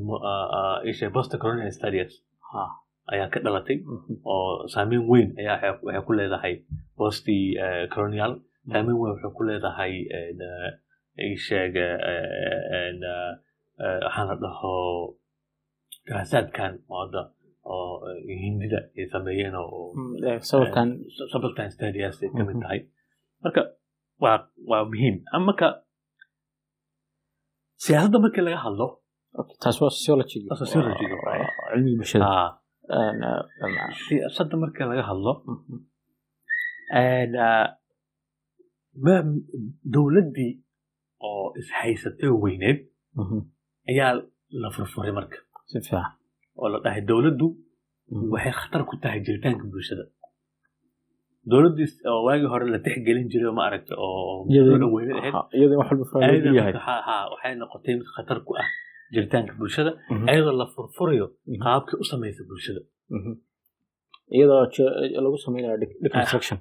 [1.17, 2.13] boston colonial studies
[3.13, 3.77] ayaa ka dhalatay
[4.33, 6.55] oo saameyn weyn ayaa waxay ku leedahay
[6.99, 7.37] bosti
[7.95, 8.33] colonial.
[8.71, 9.93] Saameyn weyn waxay ku leedahay
[11.33, 11.75] isheeg
[14.05, 14.75] waxaan la dhaho
[16.09, 17.23] daraasaadkan hadda
[17.75, 17.93] oo
[18.43, 19.55] hindida ay sameeyeen
[21.33, 22.81] sababtan studies ay ka mid tahay.
[23.43, 23.63] Marka
[24.23, 24.39] waa
[24.71, 25.17] waa muhiim.
[25.35, 25.69] Ama marka
[27.85, 28.87] siyaasadda markii laga hadlo
[29.63, 30.39] taas waa sociology.
[30.63, 31.05] Sociology.
[31.11, 32.29] Cilmiga bulshada.
[34.07, 35.33] Siyaasadda markii laga hadlo
[39.95, 40.53] dowladdii
[41.29, 42.79] oo ishaysatay weyneed
[43.91, 44.13] ayaa
[44.63, 45.39] la furfuray marka.
[46.59, 47.47] Oo la dhahay dowladdu
[48.35, 50.05] waxay khatar ku tahay jiritaanka bulshada.
[51.51, 54.47] Dowladdii oo waagii hore la tixgelin jiray ma aragta oo
[54.97, 56.75] weyneed ahayd iyadoo wax walba faa'iido yahay.
[57.33, 58.69] waxay noqotay mid khatar ku ah
[59.15, 59.91] jiritaanka bulshada
[60.33, 61.27] iyadoo la furfurayo
[61.65, 62.81] qaabkii u samaysa bulshada.
[64.37, 64.61] Iyadoo
[65.25, 66.59] lagu sameynayo deconstruction.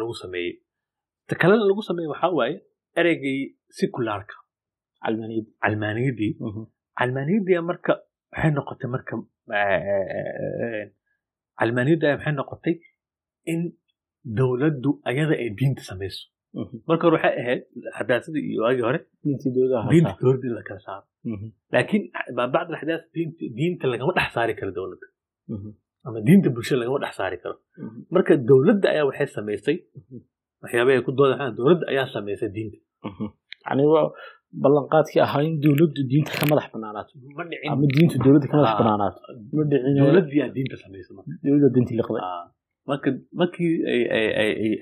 [0.00, 0.52] Lagu sameeyey.
[1.28, 2.56] Ta kalena lagu sameeye waxaa waaye
[3.00, 3.40] ereygii
[3.78, 4.36] siculaarka
[5.04, 6.32] calmaaniyad calmaaniyaddii
[7.00, 7.92] calmaaniyaddii marka
[8.32, 9.14] waxay noqotay marka
[11.60, 12.74] calmaaniyadda waxay noqotay
[13.52, 13.60] in
[14.38, 16.22] dowladdu ayada ay diinta samayso.
[16.88, 17.60] Marka hore waxay ahayd
[17.98, 19.00] xadaasadii iyo waagii hore
[19.92, 21.04] diinta dowladda in la kala saaro.
[21.72, 22.02] Laakiin
[22.36, 22.70] maa bacd
[23.14, 25.06] diinta diinta lagama dhex saari karo dowladda.
[26.06, 27.56] Ama diinta bulshada lagama dhex saari karo.
[28.14, 29.76] Marka dowladda ayaa waxay samaysay
[30.62, 32.78] waxyaaba ay ku doodaxaan dowladda ayaa samaysay diinta.
[33.66, 34.06] Yani waa
[34.62, 37.12] ballanqaadkii ahaa in dowladdu diinta ka madax banaanaato
[37.72, 38.78] ama diintu dowladda ka madax Ah.
[38.82, 39.18] banaanaato
[39.56, 39.94] ma dhicin.
[40.04, 41.30] Dowladdiyaa diinta samaysay marka.
[41.44, 42.44] dowladda diintii liqday Ah,
[42.88, 43.08] marka
[43.40, 43.72] markii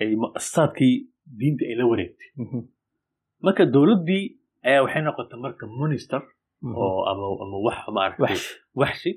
[0.03, 0.95] ay muasasaadkii
[1.41, 2.29] diinta ay la wareegtay.
[3.45, 4.25] Marka dowladdii
[4.69, 6.21] ayaa waxay noqotay marka minister
[6.83, 8.41] oo ama ama wax maaragtay wax.
[8.81, 9.11] waxshi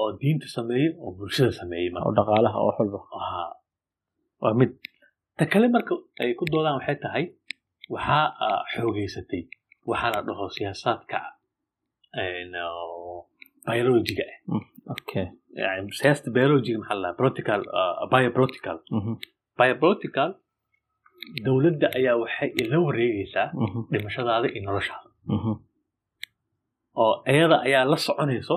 [0.00, 2.72] oo diinta sameeyey oo bulshada sameeyey dhaqaalaha oo
[3.18, 3.50] Ahaa.
[4.42, 4.70] waa mid
[5.38, 7.24] ta kale marka ay ku doodaan waxay tahay
[7.94, 9.42] waxaa ah, xoogeysatay
[9.90, 11.18] waxaa la dhaho siyaasaadka
[12.64, 13.26] oo
[13.66, 14.24] biologiga
[15.62, 18.76] yani siyaasada biologiga maxaa la practical ah, biopractical
[19.58, 20.30] biopractical
[21.44, 23.46] dowladda ayaa waxay la wareegaysaa
[23.92, 25.08] dhimashadaada iyo noloshaada.
[27.02, 28.56] Oo iyada ayaa la soconayso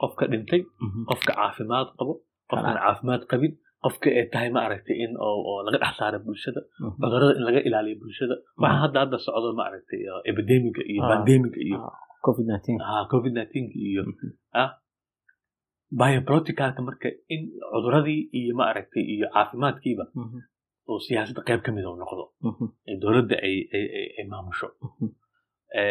[0.00, 0.60] qofka dhintay
[1.10, 2.12] qofka caafimaad qabo
[2.50, 3.52] qofkaan caafimaad qabin
[3.84, 6.60] qofka ay tahay ma aragtay in oo oo laga dhex saaro bulshada
[7.00, 8.34] cudurrada in laga ilaaliyo bulshada.
[8.62, 11.08] Waxaa hadda hadda socdo ma aragtay oo epidemiga iyo Ah.
[11.12, 11.78] pandemiga iyo
[12.26, 12.46] covid
[12.90, 14.02] ah, covid 19 iyo
[14.62, 14.70] ah
[16.00, 17.40] biopracticalka marka in
[17.72, 20.04] cuduradii iyo ma aragtay iyo caafimaadkiiba
[20.90, 22.24] oo siyaasadda qayb ka mid uu noqdo.
[22.88, 24.68] Ee dowladda ay maamusho.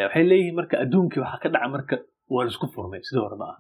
[0.06, 1.96] Waxay leeyihiin marka adduunkii waxaa ka dhaca marka
[2.34, 3.58] waa la isku furmay sidii hore ma ah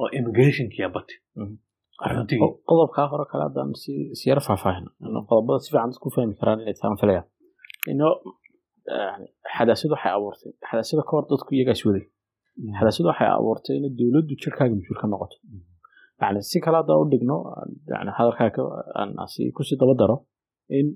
[0.00, 1.14] oo immigrationkiya bati
[2.70, 4.86] qodobkaa hore kale haddaan si si yar faahfaahin
[5.28, 7.22] qodobada si fiican dadku fahmi karaan inay taan filaya
[7.92, 8.08] ino
[9.10, 12.04] yani xadaasadu waxay abuurtay xadaasada ka hor dadku iyagaas waday.
[12.78, 15.36] Xadaasadu waxay abuurtay in dowladdu jirkaaga mas'uul ka noqoto.
[16.22, 17.36] Yani si kale haddaan u dhigno
[17.92, 18.48] yani hadalkaa
[19.00, 20.16] aan si ku sii daba daro
[20.78, 20.86] in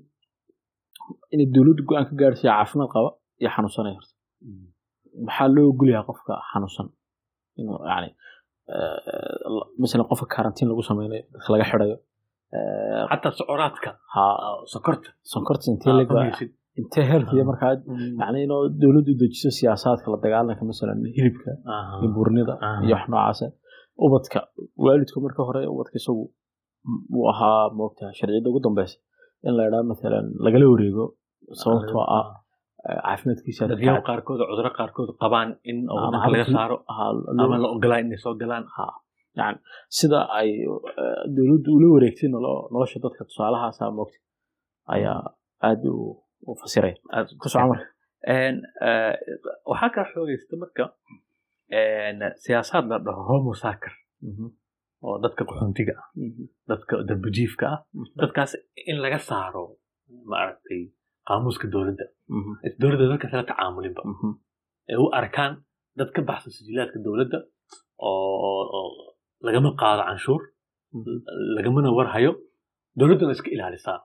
[1.33, 3.09] inay dowladdu go'aan ka gaarsiya caafimaad qaba
[3.41, 4.13] iyo xanuunsanaya horta.
[5.25, 6.87] Maxaa loo ogolyahay qofka xanuunsan.
[7.59, 8.09] Inuu yani
[9.81, 11.97] masalan qofka karantiin lagu sameynayo dadka laga xirayo
[13.11, 13.89] xataa socoraadka.
[14.13, 14.23] Ha.
[14.73, 15.09] Sokorta.
[15.33, 15.65] Sonkorta
[16.81, 17.71] intee healthiya markaa
[18.21, 21.51] yani inuu dowladdu dejiso siyaasaadka la dagaalanka masalan hilibka
[22.01, 22.53] iyo burnida
[22.85, 23.45] iyo wax noocaasa
[24.05, 24.39] ubadka
[24.85, 26.23] waalidku marka hore ubadka isagu
[27.17, 28.97] uu ahaa moogta sharciyadda ugu dambeysa
[29.47, 31.05] in la idhaa masalan lagala wareego.
[31.61, 32.25] Sababtoo ah
[33.05, 36.77] caafimaadkiisa dadyaha qaarkood cuduro qaarkood qabaan in wadanka laga saaro.
[37.43, 38.65] Ama la ogolaa inay soo galaan.
[39.39, 39.57] Yani
[39.97, 40.49] sida ay
[41.01, 44.17] eh, dowladdu ula wareegtay nolo- nolosha dadka tusaalahaasa moogta
[44.95, 45.19] ayaa
[45.67, 45.83] aad
[46.49, 46.93] u fasiray.
[48.33, 48.53] Eh,
[49.71, 50.83] waxaa kaa xoogaysta marka
[52.43, 53.93] siyaasaad la dhaho homo sacer
[55.05, 56.07] oo dadka qaxoontiga ah.
[56.69, 57.79] Dadka darbijiifka ah.
[58.21, 58.51] Dadkaas
[58.89, 59.63] in laga saaro
[60.31, 60.81] maaragtay
[61.27, 62.05] qaamuuska dowladda.
[62.81, 64.01] Dowladda dadka kala tacaamulinba.
[64.89, 65.51] Ay u arkaan
[65.97, 67.37] dad ka baxsan sijilaadka dowladda
[68.07, 68.81] oo
[69.45, 70.41] lagama qaado canshuur
[71.55, 72.31] lagamana warhayo
[72.99, 73.99] dowladdana iska ilaalisaa.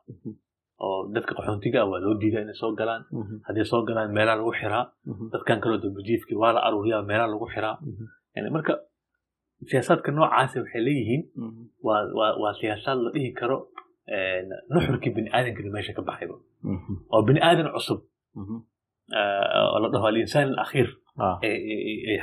[0.85, 3.03] Oo dadka qaxoontiga ah waa loo diidaa inay soo galaan.
[3.47, 4.85] Hadday soo galaan meelaa lagu xiraa.
[5.33, 7.77] Dadkan kaloo darbijiifkii waa la aruuriyaa meelaa lagu xiraa.
[8.55, 8.73] Marka
[9.71, 11.23] siyaasaadka noocaasi waxay leeyihiin
[12.41, 13.57] waa siyaasaad la dhihi karo
[14.73, 16.35] nuxurkii bini aadamkana meesha ka baxayba
[17.15, 18.01] oo bini aadan cusub.
[19.19, 20.89] Eh, oo la dhaho alinsaan alakhiir
[21.25, 21.37] Ah.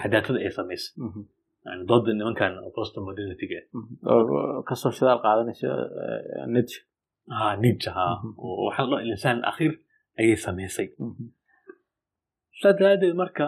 [0.01, 0.93] xadaatada ay samaysay
[1.65, 3.59] yani dooda nimankan post modernityga
[4.11, 5.69] oo ka soo shidaal qaadanaysa
[6.53, 6.79] nidja
[7.37, 8.29] ha ninja ha Mhm.
[8.43, 9.73] oo waxaa la dhaho alinsaan alakhiir
[10.19, 10.87] ayay samaysay
[12.59, 13.45] saa daraadeed marka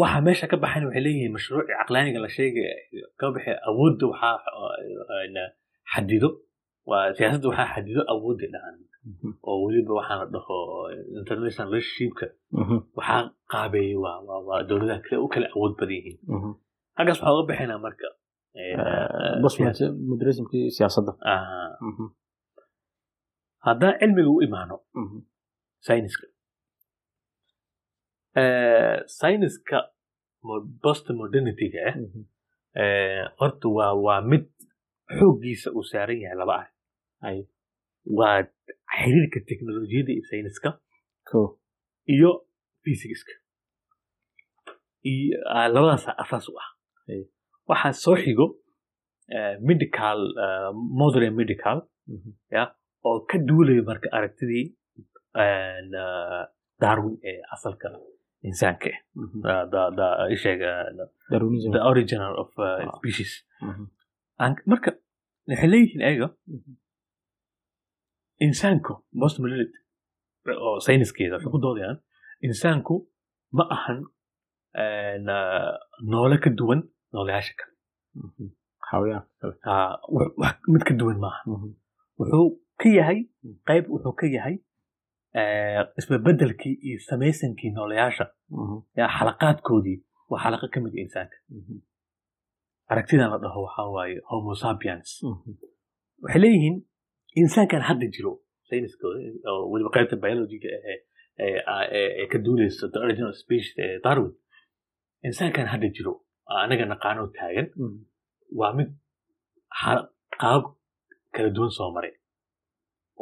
[0.00, 2.68] waxa meesha ka baxayn waxay leeyihiin mashruuci caqlaaniga la sheegay
[3.20, 4.36] ka baxay awoodda waxaa
[5.92, 6.28] xadido.
[7.16, 8.76] Siyaasadda waxaa xadido awoodda dhacan
[9.48, 10.56] oo weliba waxaa la dhaho
[11.20, 12.26] international relationshipka
[12.98, 13.20] waxaa
[13.52, 16.18] qaabeeyey waa dowladaha kale u kala awood badan yihiin
[16.98, 18.08] halkaas waxaa uga baxaynaa marka
[20.10, 21.12] modernismkii siyaasadda.
[23.66, 24.76] Haddaan cilmiga u imaano
[25.86, 26.26] sayniska
[30.84, 31.96] Post modernityga ah
[33.40, 34.44] horta waa waa mid
[35.18, 36.56] xooggiisa uu saaran yahay laba
[37.28, 37.38] Ay.
[38.18, 38.36] waa
[38.98, 40.70] xiriirka teknolojiyadda iyo sayniska
[42.14, 42.30] iyo
[42.84, 43.34] physics-ka
[45.12, 46.68] iyo ah, labadaas asaas u ah
[47.70, 48.46] waxaa soo xigo
[49.68, 50.18] medical
[51.00, 51.78] modern medical
[53.08, 54.64] oo ka duulayo marka aragtidii
[56.82, 57.88] darwin ee asalka
[58.42, 58.90] insaanka
[59.50, 59.64] ah
[61.76, 62.32] the original.
[62.42, 62.96] Of uh, Ah.
[62.98, 63.30] species.
[64.42, 64.90] Aan- marka
[65.48, 66.28] waxay leeyihiin ayaga
[68.46, 69.72] insaanku most millet
[70.66, 71.98] oo sayniskeeda waxay ku doodayaan
[72.48, 72.94] insaanku
[73.56, 73.98] ma ahan
[76.12, 76.80] noole ka duwan
[77.14, 77.72] nooleyaasha kale
[80.72, 81.40] mid ka duwan maaha
[82.18, 82.46] wuxuu
[82.80, 83.18] ka yahay
[83.68, 84.56] qayb wuxuu ka yahay
[86.00, 88.24] isbebedelkii iyo samaysankii nooleyaasha.
[89.16, 89.98] Xalaqaadkoodii
[90.30, 91.36] waa xalaqa ka mid insaanka.
[92.92, 95.10] Aragtidan la dhaho waxaa waaye homo sapiens.
[96.22, 96.76] Waxay leeyihiin
[97.42, 98.32] insaankan hadda jiro
[98.68, 99.18] sayniskooda
[99.50, 100.68] oo weliba qaybta biologiga
[101.46, 104.32] ee ka duuleyso the original species ee darwin.
[105.28, 106.12] Insaankan hadda jiro
[106.62, 107.68] anaga naqaanoo taagan
[108.60, 108.88] waa mid
[110.42, 110.62] qaab
[111.34, 112.12] kala duwan soo maray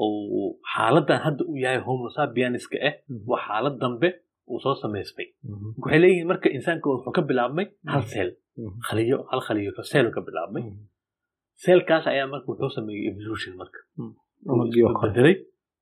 [0.02, 2.94] oo xaaladan hadda uu yahay homo sapienska ah
[3.30, 4.08] waa xaalad dambe
[4.50, 5.28] uu soo samaysmay
[5.82, 8.30] waxay leeyihiin marka insaanka wuxuu ka bilaabmay hal seel.
[8.86, 10.62] Khaliyo hal khaliyo seel ka bilaabmay.
[11.62, 13.78] Seelkaas ayaa marka wuxuu sameeyey evolution marka.
[15.02, 15.36] Bedelay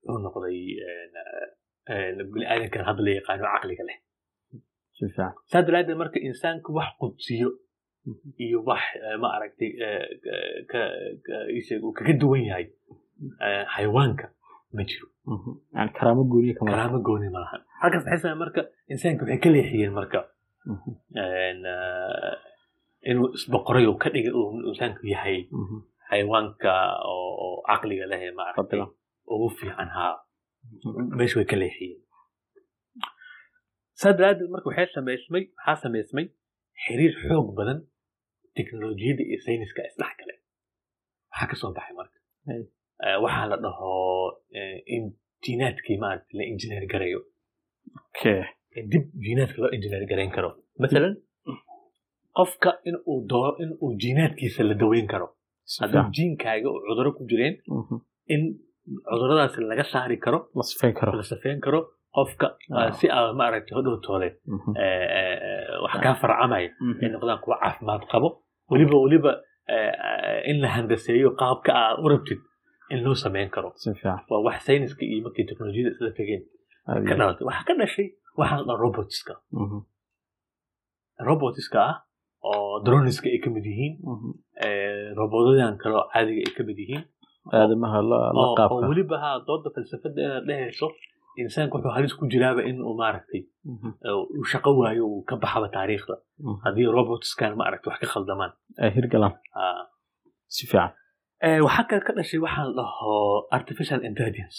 [0.06, 0.58] wuxuu noqday
[2.32, 3.98] biniaadankan hadda la yaqaano caqliga leh.
[5.50, 7.48] Saa daraadeed marka insaanka wax qudsiyo
[8.44, 8.82] iyo wax
[9.22, 9.70] ma aragtay
[11.84, 12.66] uu kaga duwan yahay
[13.74, 14.26] xayawaanka
[14.76, 15.06] ma jiro.
[15.96, 18.60] Karaamo gooniye karaamo gooni ma lahan halkaas waxay sameyn marka
[18.92, 20.18] insaanka waxay ka leexiyeen marka.
[23.10, 25.38] Inuu isboqoray ka dhigay uu insaanku yahay
[26.08, 26.72] xayawaanka
[27.10, 28.80] oo caqliga leh ma aragtay
[29.32, 30.14] ugu fiican haa.
[31.18, 32.00] Meesha way ka leexiyeen.
[34.00, 36.26] Saa daraadeed marka waxay samaysmay waxaa samaysmay
[36.84, 37.78] xiriir xoog badan
[38.56, 40.34] teknolojiyadda iyo sayniska isdhex gale
[41.32, 42.18] waxaa ka soo baxay marka
[43.24, 43.92] waxaa la dhaho
[44.94, 45.04] in
[45.44, 47.20] jiinaadkii maaragta la injineer garayo
[48.92, 50.50] dib jiinaadka loo injineer garayn karo.
[50.82, 51.14] Masalan
[52.38, 55.26] qofka in uu doo in uu jiinaadkiisa la daweyn karo.
[55.80, 57.54] Hadduu jiinkaaga oo cuduro ku jireen
[58.34, 58.42] in
[59.10, 61.80] cuduradaas laga saari karo la safeyn karo.
[62.16, 62.46] qofka
[62.98, 64.28] si aa maaragtay hodhowtoole
[65.84, 66.68] wax kaa farcamaya
[67.02, 68.28] ay noqdaan kuwa caafimaad qabo.
[68.70, 69.32] Weliba weliba
[70.50, 72.40] in la handaseeyo qaabka aa u rabtid
[72.92, 73.68] in loo sameyn karo.
[74.30, 76.42] Waa wax sayniska iyo markii teknolojiyada isla tegeen
[77.08, 78.08] ka dhalatay waxaa ka dhashay
[78.40, 79.34] waxaa la dhaa robotska
[81.28, 81.96] robotiska ah
[82.50, 83.94] oo droniska ay ka mid yihiin
[85.20, 87.04] robodadan kaleo caadiga ay ka mid yihiin.
[87.58, 90.86] Aadamaha oo weliba ha dooda falsafada inaad dhehayso
[91.42, 93.42] insaanka wuxuu halis ku jiraaba in uu maaragtay
[94.36, 96.14] uu shaqo waayo uu ka baxaba taariikhda.
[96.64, 98.52] Haddii robotskan maaragtay wax ka khaldamaan.
[98.96, 99.34] Hirgalaan
[100.54, 100.90] si fiican
[101.42, 103.12] waxaa kale ka dhashay waxaa la dhaho
[103.58, 104.58] artificial intelligence.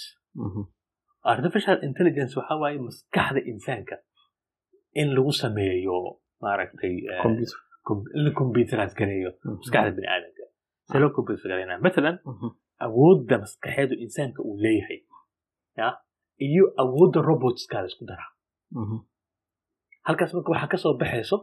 [1.33, 3.95] Artificial intelligence waxaa waaye maskaxda insaanka
[5.01, 5.97] in lagu sameeyo
[6.43, 6.95] maaragtay
[8.15, 9.29] in la computerize gareeyo
[9.61, 10.43] maskaxda bini aadamka
[10.91, 12.15] see loo computerize gareynaa matalan
[12.85, 14.99] awoodda maskaxeedu insaanka uu leeyahay
[15.79, 15.87] ya
[16.47, 18.29] iyo awoodda robotska la isku daraa
[20.07, 21.37] halkaas marka waxaa ka soo baxayso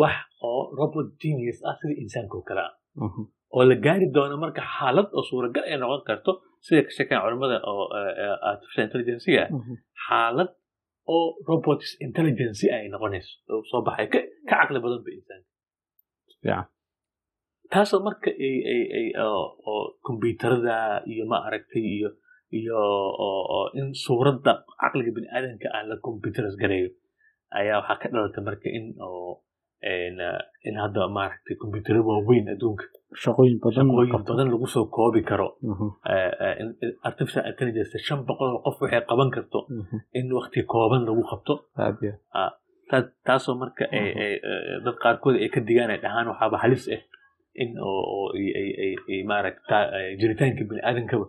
[0.00, 0.16] wax
[0.48, 2.74] oo robot genius ah sida insaanka oo kale ah
[3.56, 6.30] oo la gaari doono marka xaalad oo suuragal ay noqon karto
[6.66, 7.84] sida ka sheekaan culimmada oo
[8.50, 9.44] artificial intelligencega
[10.06, 10.50] xaalad
[11.14, 15.48] oo robots intelligence ay noqonayso oo soo baxay ka caqli badan ba insaanka.
[17.72, 18.30] Taasoo marka
[19.26, 20.76] oo kombyuutarada
[21.12, 22.08] iyo ma aragtay iyo
[22.58, 22.78] iyo
[23.78, 26.88] in suuradda caqliga bini aadamka aan la computeras gareeyo
[27.58, 29.40] ayaa waxaa ka dhalatay marka in oo
[30.68, 32.84] in hadda maaragtay combyutaro waaweyn adduunka
[33.22, 35.48] shaqooyin badan lagu soo koobi karo.
[37.08, 39.66] Artificial intelligence shan boqol oo qof waxay qaban karto.
[40.18, 41.54] In wakti kooban lagu qabto.
[43.26, 43.84] Taasoo marka
[44.84, 47.02] dad qaarkood ay ka digaan ay dhahaan waxaaba halis ah
[47.62, 47.74] in
[49.30, 49.76] maaragta
[50.20, 51.26] jiritaanka bini aadamkaba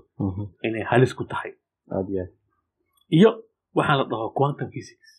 [0.68, 1.52] inay halis ku tahay.
[3.18, 3.30] Iyo
[3.76, 5.10] waxaa la dhaho quantum physics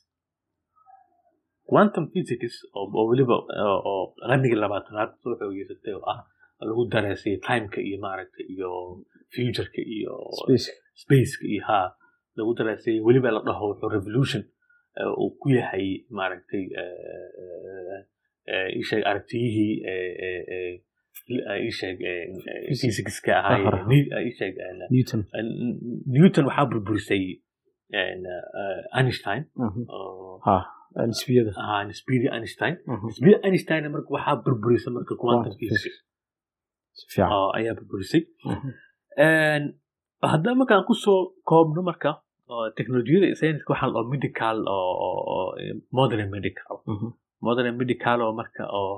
[1.71, 3.37] quantum physics oo weliba
[3.69, 6.21] oo qarnigii labaatanaad soo xoogeysatay oo ah
[6.69, 8.71] lagu dareesay timeka iyo maaragta iyo
[9.35, 10.15] futureka iyo
[11.01, 11.45] spaceka.
[11.53, 11.79] iyo ha
[12.39, 14.43] lagu dareesay weliba la dhaho wuxuu revolution
[15.23, 15.87] uu ku yahay
[16.19, 16.65] maaragtay
[18.81, 19.75] isheeg aragtiyihii
[21.71, 21.99] isheeg
[22.73, 24.55] isheeg
[26.15, 26.45] newton.
[26.49, 27.25] waxaa burburisay
[28.99, 29.43] einstein
[31.11, 31.53] nisbiyada
[32.41, 32.75] einstein
[33.09, 35.99] nisbiyada einstein marka waxaa burburisay marka quantum physics
[37.59, 38.23] ayaa burburisay
[40.33, 41.19] haddaba markaan ku soo
[41.51, 42.11] koobno marka
[42.77, 44.57] teknolojiyada sayniska waxaa la medical
[45.99, 46.77] modern medical
[47.47, 48.95] modern medical oo marka oo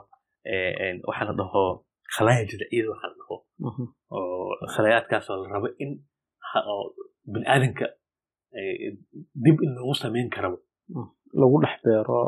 [1.08, 1.62] waxaa la dhaho
[2.14, 3.36] khalaaya jidciyada waxaa la dhaho
[4.16, 5.90] oo khalayaadkaasoo la rabo in
[7.32, 7.86] biniaadanka
[9.44, 10.58] dib in lagu samayn karabo
[11.40, 12.18] lagu dhex beero.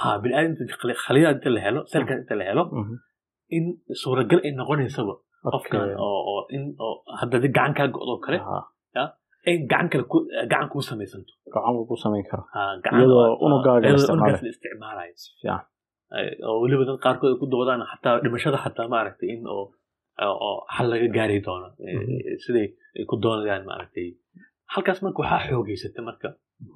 [0.00, 2.64] Ha biniaadanka khaliyaad inta la helo selkan inta la helo
[3.56, 3.64] in
[4.02, 5.14] suuragal ay noqonaysaba
[5.54, 6.62] qofkan oo in
[7.20, 8.38] hadda di gacan kaa go'doo kale
[9.50, 10.04] in gacan kale
[10.52, 11.32] gacan kuu samaysanto.
[11.54, 12.44] Gacan lagu samayn karo
[12.98, 13.88] iyadoo unugaaga
[14.44, 15.14] la isticmaalayo
[16.48, 19.64] oo weliba dad qaarkood ay ku doodaan xataa dhimashada xataa maaragtay in oo
[20.44, 21.68] oo xal laga gaari doono.
[22.44, 22.66] Siday
[22.98, 24.06] ay ku doonayaan maaragtay.
[24.72, 26.28] Halkaas marka waxaa xoogeysata marka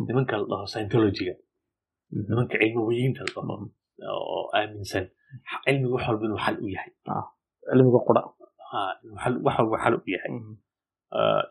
[0.07, 1.35] nimanka la dhaho scientologiga
[2.28, 3.55] nimanka cilmiwiyiinta la dhaho
[4.16, 5.05] oo aaminsan
[5.64, 6.91] cilmiga wax walba inuu xal u yahay.
[7.68, 8.22] Cilmiga qura
[9.47, 10.33] wax walba xal u yahay.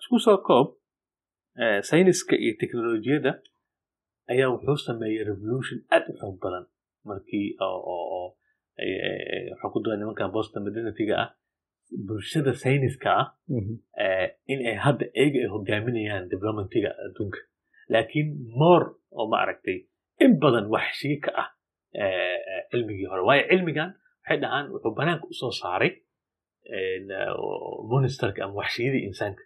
[0.01, 0.67] Isku soo koob
[1.89, 3.31] sayniska iyo teknolojiyadda
[4.31, 6.65] ayaa wuxuu sameeyey revolution aad u xoog badan.
[7.07, 7.47] Markii
[9.51, 11.29] waxaa ku dua nimankan boston modernity-ga ah.
[12.07, 13.27] Bulshada sayniska ah
[14.51, 17.39] in ay hadda eega ay hogaaminayaan developmentiga adduunka
[17.93, 18.27] laakiin
[18.61, 18.85] more
[19.19, 19.77] oo ma aragtay
[20.23, 21.49] in badan waxshiye ka ah
[22.71, 23.21] cilmigii hore.
[23.27, 23.89] Waayo cilmigan
[24.23, 25.91] waxay dhahaan wuxuu banaanka u soo saaray
[27.91, 29.43] monsterka ama waxshiyadii insaanka.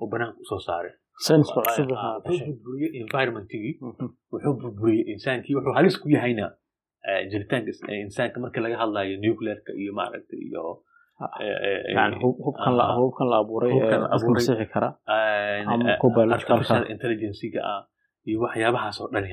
[0.00, 0.92] Uu banaanka u soo saaray.
[2.30, 3.74] Wuxuu burburiyey environmentigii
[4.32, 6.46] wuxuu burburiyey insaankii wuxuu halis ku yahayna
[7.30, 7.70] jiritaanka
[8.04, 10.64] insaanka marka laga hadlayo nuclearka iyo maaragtay iyo
[12.22, 13.72] hubkan la abuuray
[14.34, 14.88] masixi kara.
[16.36, 17.82] Artificial intelligencega ah
[18.28, 19.24] iyo waxyaabahaas oo dhan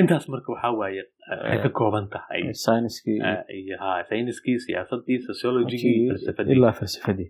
[0.00, 2.40] intaas marka waxaa waaye waxay ka kooban tahay.
[2.64, 4.58] sayniskii.
[4.66, 6.52] Siyaasadii sociologigii falsafadii.
[6.56, 7.28] ilaa falsafadii.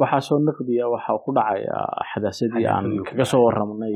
[0.00, 1.78] Waxaasoo naqdiya waxa ku dhacaya
[2.12, 3.94] xadaasadii aan kaga soo warramnay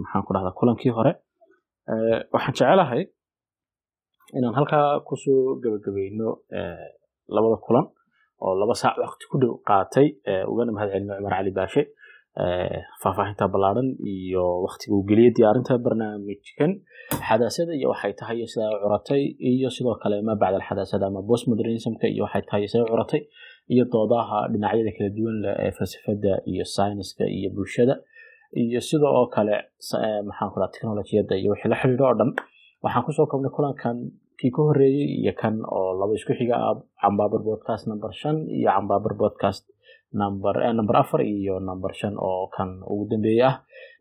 [0.00, 1.12] maxaan ku dhahdaa kulankii hore.
[2.34, 3.02] Waxaan jecelahay
[4.36, 6.28] inaan halkaa ku soo gebagabayno
[7.34, 7.86] labada kulan
[8.44, 9.36] oo laba saac waqti ku
[9.68, 10.06] qaatay
[10.50, 11.82] ugana mahad celino cumar cali baashe
[13.02, 16.70] faahfaahinta ballaaran iyo waqtiga uu geliyey diyaarinta barnaamijkan.
[17.28, 22.22] Xadaasada iyo waxay tahay sidaa curatay iyo sidoo kale ma bacda alxadaasada ama postmodernismka iyo
[22.26, 23.20] waxay tahay sidaa curatay
[23.72, 27.94] iyo doodaha dhinacyada kala duwan leh ee falsafada iyo sayniska iyo bulshada
[28.62, 29.54] iyo sidoo oo kale
[30.28, 32.30] maxaan ku technolojiyadda iyo wixii la xidhiidho oo dhan.
[32.84, 33.96] Waxaan ku soo koobnay kulankan
[34.38, 38.68] kii ka horreeyey iyo kan oo laba isku xiga ah cambabar podcast number shan iyo
[38.76, 39.64] cambabar podcast
[40.20, 43.56] number number afar iyo number shan oo kan ugu dambeeyey ah.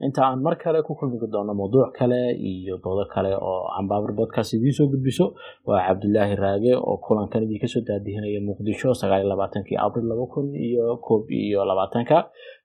[0.06, 2.20] Inta aan mar kale ku kulmi doono mawduuc kale
[2.52, 5.26] iyo doodo kale oo cambabar podcast idiin soo gudbiso
[5.68, 10.26] waa cabdulaahi raage oo kulankan idin ka soo daadihinaya muqdisho sagaal iyo labaatankii abril laba
[10.34, 12.18] kun iyo koob iyo labaatanka.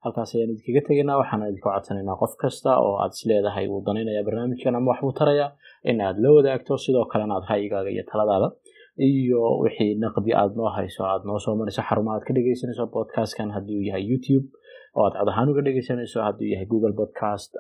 [0.05, 4.75] Halkaas ayaan idinkaga tegaynaa waxaan idinka codsanaynaa qof kasta oo aad isleedahay uu danaynaya barnaamijkan
[4.79, 5.47] ama waxbuu taraya
[5.91, 8.49] in aad la wadaagto sidoo kalena aad ra'yigaaga iyo taladaada
[9.09, 13.49] iyo wixii naqdi aad noo hayso aad noo soo mariso xarumaha aad ka dhegeysanayso podcastkan
[13.57, 14.47] haddii uu yahay youtube
[14.97, 17.51] oo aad cod ahaan uga dhegeysanayso haddii yahay google podcast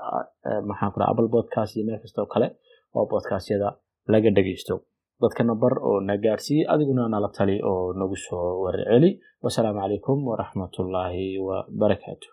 [0.68, 2.49] maxaan kula apple podcast iyo meel kasta oo kale
[2.97, 3.68] oo podcastyada
[4.12, 4.74] laga dhegeysto
[5.22, 9.11] dadkana bar oo na gaadhsiiye adiguna nala tali oo nagu soo warceli.
[9.45, 12.28] Wasalaamu calaykum waraxmatullaahi wabarakaatu